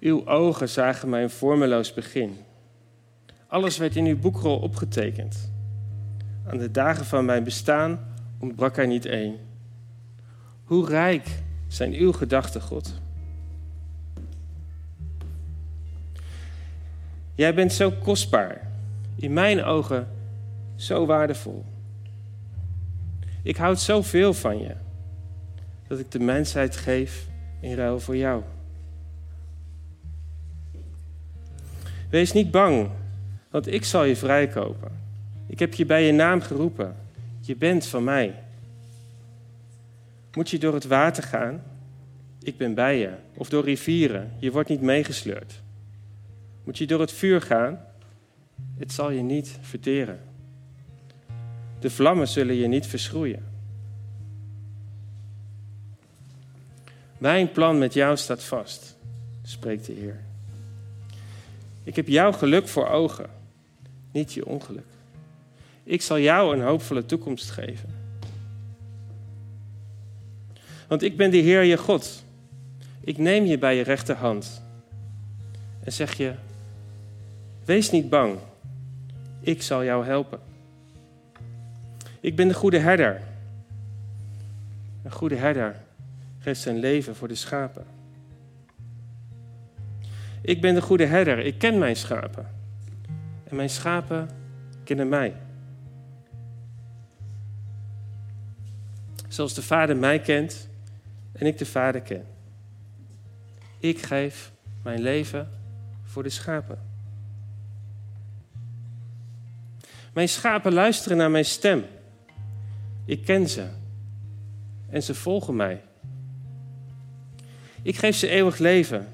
Uw 0.00 0.26
ogen 0.26 0.68
zagen 0.68 1.08
mijn 1.08 1.30
vormeloos 1.30 1.94
begin. 1.94 2.36
Alles 3.46 3.78
werd 3.78 3.96
in 3.96 4.06
uw 4.06 4.18
boekrol 4.18 4.58
opgetekend. 4.58 5.50
Aan 6.46 6.58
de 6.58 6.70
dagen 6.70 7.04
van 7.04 7.24
mijn 7.24 7.44
bestaan 7.44 8.14
ontbrak 8.38 8.76
er 8.76 8.86
niet 8.86 9.04
één. 9.04 9.36
Hoe 10.64 10.86
rijk 10.86 11.28
zijn 11.68 11.92
uw 11.92 12.12
gedachten, 12.12 12.60
God? 12.60 13.00
Jij 17.34 17.54
bent 17.54 17.72
zo 17.72 17.90
kostbaar 17.90 18.70
in 19.16 19.32
mijn 19.32 19.64
ogen 19.64 20.08
zo 20.76 21.06
waardevol. 21.06 21.64
Ik 23.42 23.56
houd 23.56 23.80
zoveel 23.80 24.34
van 24.34 24.58
je 24.58 24.74
dat 25.88 25.98
ik 25.98 26.10
de 26.10 26.20
mensheid 26.20 26.76
geef 26.76 27.26
in 27.60 27.74
ruil 27.74 28.00
voor 28.00 28.16
jou. 28.16 28.42
Wees 32.10 32.32
niet 32.32 32.50
bang, 32.50 32.90
want 33.50 33.66
ik 33.66 33.84
zal 33.84 34.04
je 34.04 34.16
vrijkopen. 34.16 34.90
Ik 35.46 35.58
heb 35.58 35.74
je 35.74 35.86
bij 35.86 36.06
je 36.06 36.12
naam 36.12 36.40
geroepen. 36.40 36.96
Je 37.40 37.56
bent 37.56 37.86
van 37.86 38.04
mij. 38.04 38.34
Moet 40.34 40.50
je 40.50 40.58
door 40.58 40.74
het 40.74 40.86
water 40.86 41.22
gaan? 41.22 41.62
Ik 42.42 42.56
ben 42.56 42.74
bij 42.74 42.98
je. 42.98 43.10
Of 43.36 43.48
door 43.48 43.64
rivieren? 43.64 44.32
Je 44.38 44.50
wordt 44.50 44.68
niet 44.68 44.80
meegesleurd. 44.80 45.62
Moet 46.64 46.78
je 46.78 46.86
door 46.86 47.00
het 47.00 47.12
vuur 47.12 47.40
gaan? 47.40 47.80
Het 48.78 48.92
zal 48.92 49.10
je 49.10 49.22
niet 49.22 49.58
verteren. 49.60 50.20
De 51.82 51.90
vlammen 51.90 52.28
zullen 52.28 52.54
je 52.54 52.66
niet 52.66 52.86
verschroeien. 52.86 53.44
Mijn 57.18 57.52
plan 57.52 57.78
met 57.78 57.94
jou 57.94 58.16
staat 58.16 58.44
vast, 58.44 58.96
spreekt 59.42 59.86
de 59.86 59.92
Heer. 59.92 60.20
Ik 61.84 61.96
heb 61.96 62.08
jouw 62.08 62.32
geluk 62.32 62.68
voor 62.68 62.88
ogen, 62.88 63.30
niet 64.12 64.32
je 64.32 64.46
ongeluk. 64.46 64.86
Ik 65.84 66.02
zal 66.02 66.18
jou 66.18 66.56
een 66.56 66.62
hoopvolle 66.62 67.06
toekomst 67.06 67.50
geven. 67.50 67.94
Want 70.88 71.02
ik 71.02 71.16
ben 71.16 71.30
de 71.30 71.36
Heer 71.36 71.62
je 71.62 71.76
God. 71.76 72.24
Ik 73.00 73.18
neem 73.18 73.44
je 73.44 73.58
bij 73.58 73.76
je 73.76 73.82
rechterhand 73.82 74.62
en 75.84 75.92
zeg 75.92 76.16
je: 76.16 76.34
Wees 77.64 77.90
niet 77.90 78.08
bang. 78.08 78.38
Ik 79.40 79.62
zal 79.62 79.84
jou 79.84 80.04
helpen. 80.04 80.51
Ik 82.22 82.36
ben 82.36 82.48
de 82.48 82.54
goede 82.54 82.78
herder. 82.78 83.20
Een 85.02 85.12
goede 85.12 85.36
herder 85.36 85.76
geeft 86.38 86.60
zijn 86.60 86.78
leven 86.78 87.16
voor 87.16 87.28
de 87.28 87.34
schapen. 87.34 87.84
Ik 90.40 90.60
ben 90.60 90.74
de 90.74 90.82
goede 90.82 91.06
herder. 91.06 91.38
Ik 91.38 91.58
ken 91.58 91.78
mijn 91.78 91.96
schapen. 91.96 92.46
En 93.44 93.56
mijn 93.56 93.70
schapen 93.70 94.28
kennen 94.84 95.08
mij. 95.08 95.34
Zoals 99.28 99.54
de 99.54 99.62
Vader 99.62 99.96
mij 99.96 100.20
kent 100.20 100.68
en 101.32 101.46
ik 101.46 101.58
de 101.58 101.66
Vader 101.66 102.00
ken. 102.00 102.24
Ik 103.78 104.02
geef 104.02 104.52
mijn 104.82 105.00
leven 105.00 105.50
voor 106.04 106.22
de 106.22 106.30
schapen. 106.30 106.78
Mijn 110.12 110.28
schapen 110.28 110.72
luisteren 110.72 111.16
naar 111.16 111.30
mijn 111.30 111.44
stem. 111.44 111.84
Ik 113.04 113.24
ken 113.24 113.48
ze 113.48 113.66
en 114.88 115.02
ze 115.02 115.14
volgen 115.14 115.56
mij. 115.56 115.82
Ik 117.82 117.96
geef 117.96 118.16
ze 118.16 118.28
eeuwig 118.28 118.58
leven. 118.58 119.08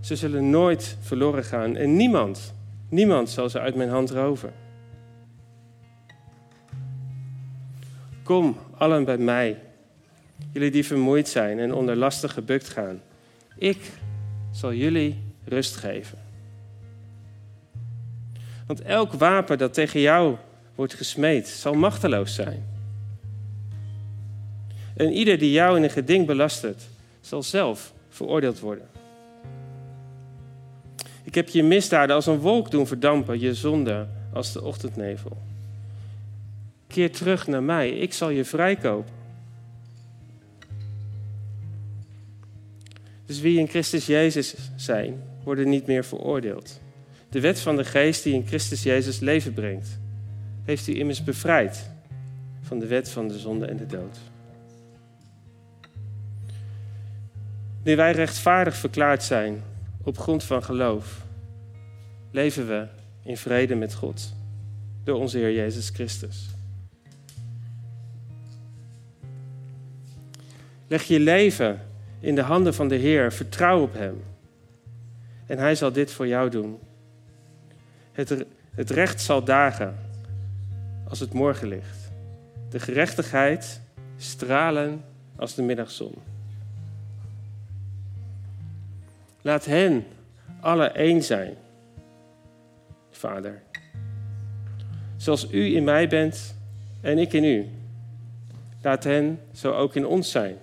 Ze 0.00 0.16
zullen 0.16 0.50
nooit 0.50 0.96
verloren 1.00 1.44
gaan 1.44 1.76
en 1.76 1.96
niemand, 1.96 2.54
niemand 2.88 3.30
zal 3.30 3.48
ze 3.48 3.60
uit 3.60 3.74
mijn 3.74 3.88
hand 3.88 4.10
roven. 4.10 4.52
Kom 8.22 8.56
allen 8.76 9.04
bij 9.04 9.18
mij, 9.18 9.60
jullie 10.52 10.70
die 10.70 10.86
vermoeid 10.86 11.28
zijn 11.28 11.58
en 11.58 11.74
onder 11.74 11.96
lasten 11.96 12.30
gebukt 12.30 12.68
gaan. 12.68 13.00
Ik 13.56 13.92
zal 14.50 14.72
jullie 14.72 15.22
rust 15.44 15.76
geven. 15.76 16.18
Want 18.66 18.82
elk 18.82 19.12
wapen 19.12 19.58
dat 19.58 19.74
tegen 19.74 20.00
jou 20.00 20.36
wordt 20.74 20.94
gesmeed, 20.94 21.48
zal 21.48 21.74
machteloos 21.74 22.34
zijn. 22.34 22.64
En 24.96 25.12
ieder 25.12 25.38
die 25.38 25.52
jou 25.52 25.76
in 25.76 25.82
een 25.82 25.90
geding 25.90 26.26
belastert, 26.26 26.82
zal 27.20 27.42
zelf 27.42 27.92
veroordeeld 28.08 28.60
worden. 28.60 28.86
Ik 31.22 31.34
heb 31.34 31.48
je 31.48 31.62
misdaden 31.62 32.16
als 32.16 32.26
een 32.26 32.38
wolk 32.38 32.70
doen 32.70 32.86
verdampen, 32.86 33.40
je 33.40 33.54
zonde 33.54 34.06
als 34.32 34.52
de 34.52 34.62
ochtendnevel. 34.62 35.36
Keer 36.86 37.12
terug 37.12 37.46
naar 37.46 37.62
mij, 37.62 37.90
ik 37.90 38.12
zal 38.12 38.30
je 38.30 38.44
vrijkopen. 38.44 39.12
Dus 43.26 43.40
wie 43.40 43.58
in 43.58 43.68
Christus 43.68 44.06
Jezus 44.06 44.54
zijn, 44.76 45.22
worden 45.44 45.68
niet 45.68 45.86
meer 45.86 46.04
veroordeeld. 46.04 46.80
De 47.28 47.40
wet 47.40 47.60
van 47.60 47.76
de 47.76 47.84
geest 47.84 48.22
die 48.22 48.34
in 48.34 48.46
Christus 48.46 48.82
Jezus 48.82 49.18
leven 49.18 49.52
brengt, 49.52 49.98
heeft 50.64 50.86
u 50.86 50.98
immers 50.98 51.24
bevrijd 51.24 51.90
van 52.60 52.78
de 52.78 52.86
wet 52.86 53.10
van 53.10 53.28
de 53.28 53.38
zonde 53.38 53.66
en 53.66 53.76
de 53.76 53.86
dood. 53.86 54.18
Nu 57.82 57.96
wij 57.96 58.12
rechtvaardig 58.12 58.76
verklaard 58.76 59.22
zijn 59.22 59.62
op 60.02 60.18
grond 60.18 60.44
van 60.44 60.62
geloof, 60.62 61.24
leven 62.30 62.66
we 62.66 62.86
in 63.22 63.36
vrede 63.36 63.74
met 63.74 63.94
God 63.94 64.34
door 65.04 65.18
onze 65.18 65.38
Heer 65.38 65.54
Jezus 65.54 65.88
Christus. 65.88 66.48
Leg 70.86 71.02
je 71.02 71.20
leven 71.20 71.80
in 72.20 72.34
de 72.34 72.40
handen 72.42 72.74
van 72.74 72.88
de 72.88 72.94
Heer, 72.94 73.32
vertrouw 73.32 73.82
op 73.82 73.94
Hem. 73.94 74.22
En 75.46 75.58
Hij 75.58 75.74
zal 75.74 75.92
dit 75.92 76.10
voor 76.10 76.26
jou 76.26 76.50
doen. 76.50 76.78
Het, 78.12 78.44
het 78.74 78.90
recht 78.90 79.20
zal 79.20 79.44
dagen 79.44 79.98
als 81.14 81.22
het 81.22 81.32
morgen 81.32 81.68
ligt. 81.68 82.12
de 82.70 82.80
gerechtigheid 82.80 83.80
stralen 84.16 85.04
als 85.36 85.54
de 85.54 85.62
middagzon. 85.62 86.14
Laat 89.42 89.64
hen 89.64 90.06
alle 90.60 90.86
één 90.86 91.22
zijn, 91.22 91.54
Vader. 93.10 93.62
Zoals 95.16 95.50
u 95.50 95.76
in 95.76 95.84
mij 95.84 96.08
bent 96.08 96.54
en 97.00 97.18
ik 97.18 97.32
in 97.32 97.44
u. 97.44 97.68
Laat 98.82 99.04
hen 99.04 99.40
zo 99.52 99.72
ook 99.72 99.94
in 99.94 100.06
ons 100.06 100.30
zijn. 100.30 100.56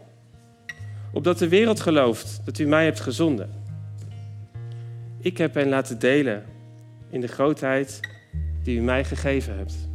Opdat 1.14 1.38
de 1.38 1.48
wereld 1.48 1.80
gelooft 1.80 2.42
dat 2.46 2.60
u 2.60 2.66
mij 2.66 2.86
hebt 2.86 3.00
gezonden. 3.00 3.50
Ik 5.20 5.38
heb 5.38 5.54
hen 5.54 5.70
laten 5.70 6.00
delen 6.00 6.44
in 7.10 7.22
de 7.22 7.28
grootheid 7.28 8.00
die 8.64 8.78
u 8.78 8.82
mij 8.82 9.04
gegeven 9.04 9.58
hebt. 9.58 9.90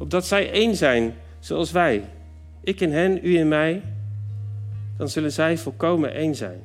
Opdat 0.00 0.26
zij 0.26 0.50
één 0.50 0.76
zijn 0.76 1.14
zoals 1.38 1.70
wij. 1.70 2.04
Ik 2.60 2.80
in 2.80 2.92
hen, 2.92 3.18
u 3.22 3.38
in 3.38 3.48
mij. 3.48 3.82
Dan 4.96 5.08
zullen 5.08 5.32
zij 5.32 5.58
volkomen 5.58 6.12
één 6.12 6.34
zijn. 6.34 6.60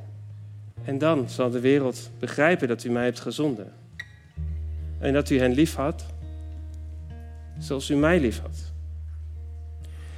En 0.83 0.97
dan 0.97 1.29
zal 1.29 1.49
de 1.49 1.59
wereld 1.59 2.09
begrijpen 2.19 2.67
dat 2.67 2.83
u 2.83 2.89
mij 2.89 3.03
hebt 3.03 3.19
gezonden. 3.19 3.73
En 4.99 5.13
dat 5.13 5.29
u 5.29 5.39
hen 5.39 5.53
lief 5.53 5.75
had, 5.75 6.05
zoals 7.57 7.89
u 7.89 7.95
mij 7.95 8.19
lief 8.19 8.41
had. 8.41 8.73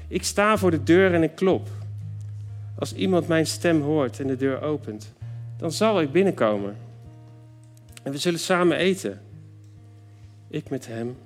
Ik 0.07 0.23
sta 0.23 0.57
voor 0.57 0.71
de 0.71 0.83
deur 0.83 1.13
en 1.13 1.23
ik 1.23 1.35
klop. 1.35 1.67
Als 2.79 2.93
iemand 2.93 3.27
mijn 3.27 3.47
stem 3.47 3.81
hoort 3.81 4.19
en 4.19 4.27
de 4.27 4.35
deur 4.35 4.61
opent, 4.61 5.13
dan 5.57 5.71
zal 5.71 6.01
ik 6.01 6.11
binnenkomen. 6.11 6.75
En 8.03 8.11
we 8.11 8.17
zullen 8.17 8.39
samen 8.39 8.77
eten. 8.77 9.21
Ik 10.47 10.69
met 10.69 10.87
hem 10.87 11.17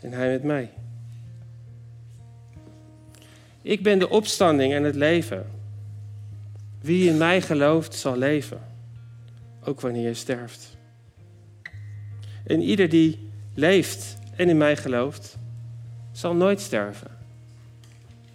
en 0.00 0.12
hij 0.12 0.30
met 0.30 0.42
mij. 0.42 0.70
Ik 3.64 3.82
ben 3.82 3.98
de 3.98 4.08
opstanding 4.08 4.72
en 4.72 4.82
het 4.82 4.94
leven. 4.94 5.46
Wie 6.80 7.08
in 7.08 7.16
mij 7.16 7.42
gelooft, 7.42 7.94
zal 7.94 8.16
leven, 8.16 8.60
ook 9.62 9.80
wanneer 9.80 10.08
je 10.08 10.14
sterft. 10.14 10.76
En 12.46 12.60
ieder 12.60 12.88
die 12.88 13.30
leeft 13.54 14.18
en 14.36 14.48
in 14.48 14.56
mij 14.56 14.76
gelooft, 14.76 15.36
zal 16.12 16.34
nooit 16.34 16.60
sterven. 16.60 17.10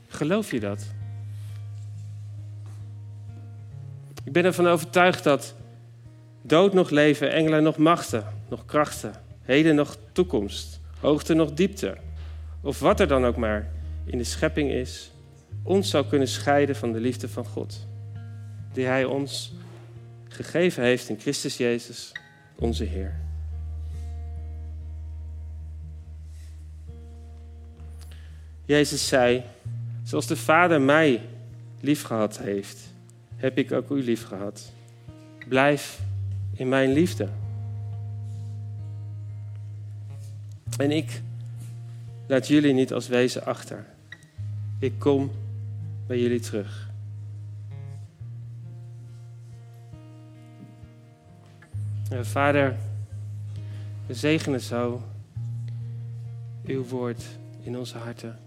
Geloof 0.07 0.51
je 0.51 0.59
dat? 0.59 0.85
Ik 4.23 4.31
ben 4.31 4.45
ervan 4.45 4.67
overtuigd 4.67 5.23
dat 5.23 5.55
dood 6.41 6.73
nog 6.73 6.89
leven, 6.89 7.31
engelen 7.31 7.63
nog 7.63 7.77
machten, 7.77 8.25
nog 8.49 8.65
krachten, 8.65 9.13
heden 9.41 9.75
nog 9.75 9.97
toekomst, 10.11 10.79
hoogte 10.99 11.33
nog 11.33 11.53
diepte, 11.53 11.97
of 12.61 12.79
wat 12.79 12.99
er 12.99 13.07
dan 13.07 13.25
ook 13.25 13.37
maar 13.37 13.71
in 14.05 14.17
de 14.17 14.23
schepping 14.23 14.71
is, 14.71 15.11
ons 15.63 15.89
zou 15.89 16.05
kunnen 16.05 16.27
scheiden 16.27 16.75
van 16.75 16.91
de 16.91 16.99
liefde 16.99 17.29
van 17.29 17.45
God, 17.45 17.87
die 18.73 18.85
Hij 18.85 19.05
ons 19.05 19.53
gegeven 20.27 20.83
heeft 20.83 21.09
in 21.09 21.19
Christus 21.19 21.57
Jezus, 21.57 22.11
onze 22.55 22.83
Heer. 22.83 23.19
Jezus 28.65 29.07
zei, 29.07 29.43
zoals 30.03 30.27
de 30.27 30.35
Vader 30.35 30.81
mij 30.81 31.21
liefgehad 31.79 32.37
heeft, 32.37 32.93
heb 33.35 33.57
ik 33.57 33.71
ook 33.71 33.89
u 33.89 34.03
liefgehad. 34.03 34.71
Blijf 35.47 35.99
in 36.53 36.69
mijn 36.69 36.91
liefde. 36.91 37.27
En 40.77 40.91
ik 40.91 41.21
laat 42.27 42.47
jullie 42.47 42.73
niet 42.73 42.93
als 42.93 43.07
wezen 43.07 43.45
achter. 43.45 43.85
Ik 44.79 44.93
kom 44.97 45.31
bij 46.09 46.19
jullie 46.19 46.39
terug. 46.39 46.89
Vader, 52.21 52.75
we 54.07 54.13
zegenen 54.13 54.61
zo 54.61 55.01
uw 56.65 56.83
woord 56.83 57.23
in 57.61 57.77
onze 57.77 57.97
harten. 57.97 58.39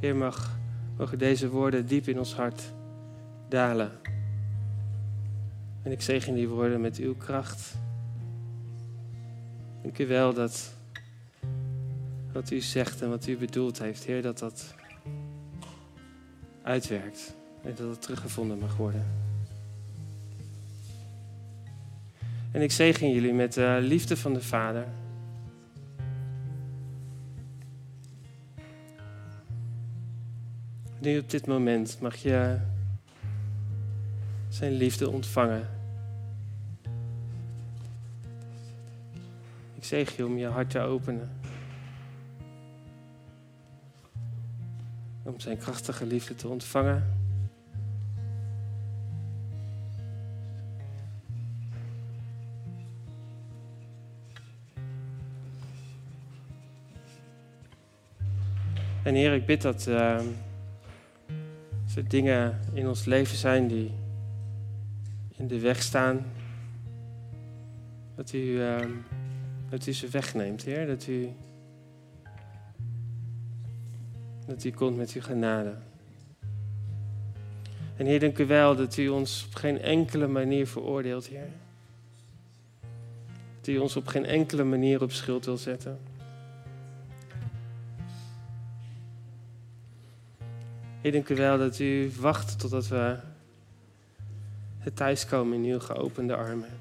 Heer, 0.00 0.16
mag, 0.16 0.58
mogen 0.96 1.18
deze 1.18 1.48
woorden 1.48 1.86
diep 1.86 2.08
in 2.08 2.18
ons 2.18 2.34
hart 2.34 2.72
dalen. 3.48 3.90
En 5.82 5.92
ik 5.92 6.00
zegen 6.00 6.34
die 6.34 6.48
woorden 6.48 6.80
met 6.80 6.96
uw 6.96 7.14
kracht. 7.14 7.74
Dank 9.82 9.98
u 9.98 10.06
wel 10.06 10.34
dat 10.34 10.73
wat 12.34 12.50
u 12.50 12.60
zegt 12.60 13.02
en 13.02 13.08
wat 13.08 13.26
u 13.26 13.36
bedoeld 13.36 13.78
heeft, 13.78 14.04
Heer, 14.04 14.22
dat 14.22 14.38
dat 14.38 14.74
uitwerkt 16.62 17.34
en 17.62 17.74
dat 17.76 17.88
het 17.90 18.02
teruggevonden 18.02 18.58
mag 18.58 18.76
worden. 18.76 19.06
En 22.50 22.62
ik 22.62 22.72
zegen 22.72 23.10
jullie 23.10 23.32
met 23.32 23.52
de 23.52 23.78
liefde 23.80 24.16
van 24.16 24.34
de 24.34 24.42
Vader. 24.42 24.86
Nu 30.98 31.18
op 31.18 31.30
dit 31.30 31.46
moment 31.46 32.00
mag 32.00 32.16
je 32.16 32.58
zijn 34.48 34.72
liefde 34.72 35.10
ontvangen. 35.10 35.68
Ik 39.74 39.84
zeg 39.84 40.16
je 40.16 40.26
om 40.26 40.36
je 40.36 40.46
hart 40.46 40.70
te 40.70 40.80
openen. 40.80 41.43
Om 45.24 45.40
zijn 45.40 45.58
krachtige 45.58 46.06
liefde 46.06 46.34
te 46.34 46.48
ontvangen. 46.48 47.22
En 59.04 59.14
Heer, 59.14 59.32
ik 59.32 59.46
bid 59.46 59.62
dat 59.62 59.86
uh, 59.86 60.20
er 61.96 62.08
dingen 62.08 62.60
in 62.72 62.88
ons 62.88 63.04
leven 63.04 63.36
zijn 63.36 63.68
die 63.68 63.90
in 65.36 65.46
de 65.46 65.60
weg 65.60 65.82
staan. 65.82 66.26
Dat 68.14 68.32
u, 68.32 68.38
uh, 68.38 68.86
dat 69.68 69.86
u 69.86 69.92
ze 69.92 70.08
wegneemt, 70.08 70.62
Heer. 70.62 70.86
Dat 70.86 71.06
u, 71.06 71.28
dat 74.46 74.64
u 74.64 74.70
komt 74.70 74.96
met 74.96 75.12
uw 75.12 75.22
genade. 75.22 75.74
En 77.96 78.06
Heer, 78.06 78.20
dank 78.20 78.38
u 78.38 78.46
wel 78.46 78.76
dat 78.76 78.96
u 78.96 79.08
ons 79.08 79.44
op 79.46 79.54
geen 79.54 79.80
enkele 79.80 80.26
manier 80.26 80.66
veroordeelt, 80.66 81.26
Heer. 81.26 81.48
Dat 83.56 83.66
u 83.66 83.78
ons 83.78 83.96
op 83.96 84.06
geen 84.06 84.24
enkele 84.24 84.64
manier 84.64 85.02
op 85.02 85.12
schuld 85.12 85.44
wil 85.44 85.56
zetten. 85.56 85.98
Heer, 91.00 91.12
dank 91.12 91.28
u 91.28 91.34
wel 91.34 91.58
dat 91.58 91.78
u 91.78 92.12
wacht 92.20 92.58
totdat 92.58 92.88
we 92.88 93.16
het 94.78 94.96
thuiskomen 94.96 95.64
in 95.64 95.72
uw 95.72 95.80
geopende 95.80 96.36
armen. 96.36 96.80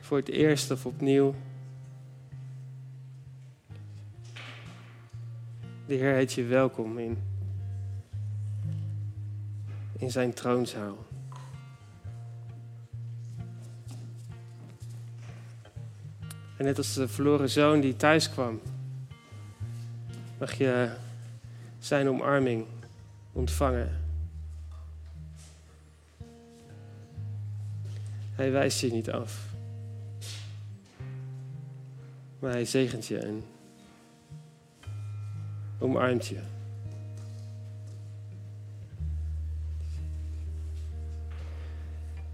Voor 0.00 0.16
het 0.16 0.28
eerst 0.28 0.70
of 0.70 0.86
opnieuw. 0.86 1.34
De 5.88 5.94
Heer 5.94 6.14
heet 6.14 6.32
je 6.32 6.44
welkom 6.44 6.98
in, 6.98 7.18
in 9.98 10.10
zijn 10.10 10.32
troonzaal. 10.34 11.06
En 16.56 16.64
net 16.64 16.76
als 16.76 16.94
de 16.94 17.08
verloren 17.08 17.50
zoon 17.50 17.80
die 17.80 17.96
thuis 17.96 18.30
kwam, 18.30 18.60
mag 20.38 20.54
je 20.54 20.90
zijn 21.78 22.08
omarming 22.08 22.66
ontvangen. 23.32 24.00
Hij 28.34 28.50
wijst 28.50 28.80
je 28.80 28.92
niet 28.92 29.10
af. 29.10 29.46
Maar 32.38 32.50
hij 32.50 32.64
zegent 32.64 33.06
je 33.06 33.18
en 33.18 33.42
omarmt 35.78 36.26
je. 36.26 36.40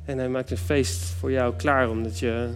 En 0.04 0.18
hij 0.18 0.28
maakt 0.28 0.50
een 0.50 0.56
feest 0.56 1.02
voor 1.02 1.30
jou 1.30 1.56
klaar 1.56 1.88
omdat 1.88 2.18
je, 2.18 2.54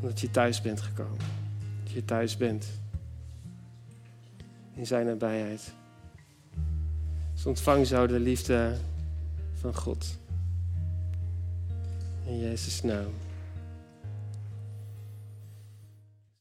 omdat 0.00 0.20
je 0.20 0.30
thuis 0.30 0.60
bent 0.60 0.80
gekomen. 0.80 1.18
Dat 1.82 1.92
je 1.92 2.04
thuis 2.04 2.36
bent 2.36 2.66
in 4.74 4.86
zijn 4.86 5.06
nabijheid. 5.06 5.72
Dus 7.32 7.46
ontvang 7.46 7.86
zo 7.86 8.06
de 8.06 8.20
liefde 8.20 8.76
van 9.54 9.74
God. 9.74 10.18
In 12.26 12.38
Jezus' 12.38 12.82
naam. 12.82 13.23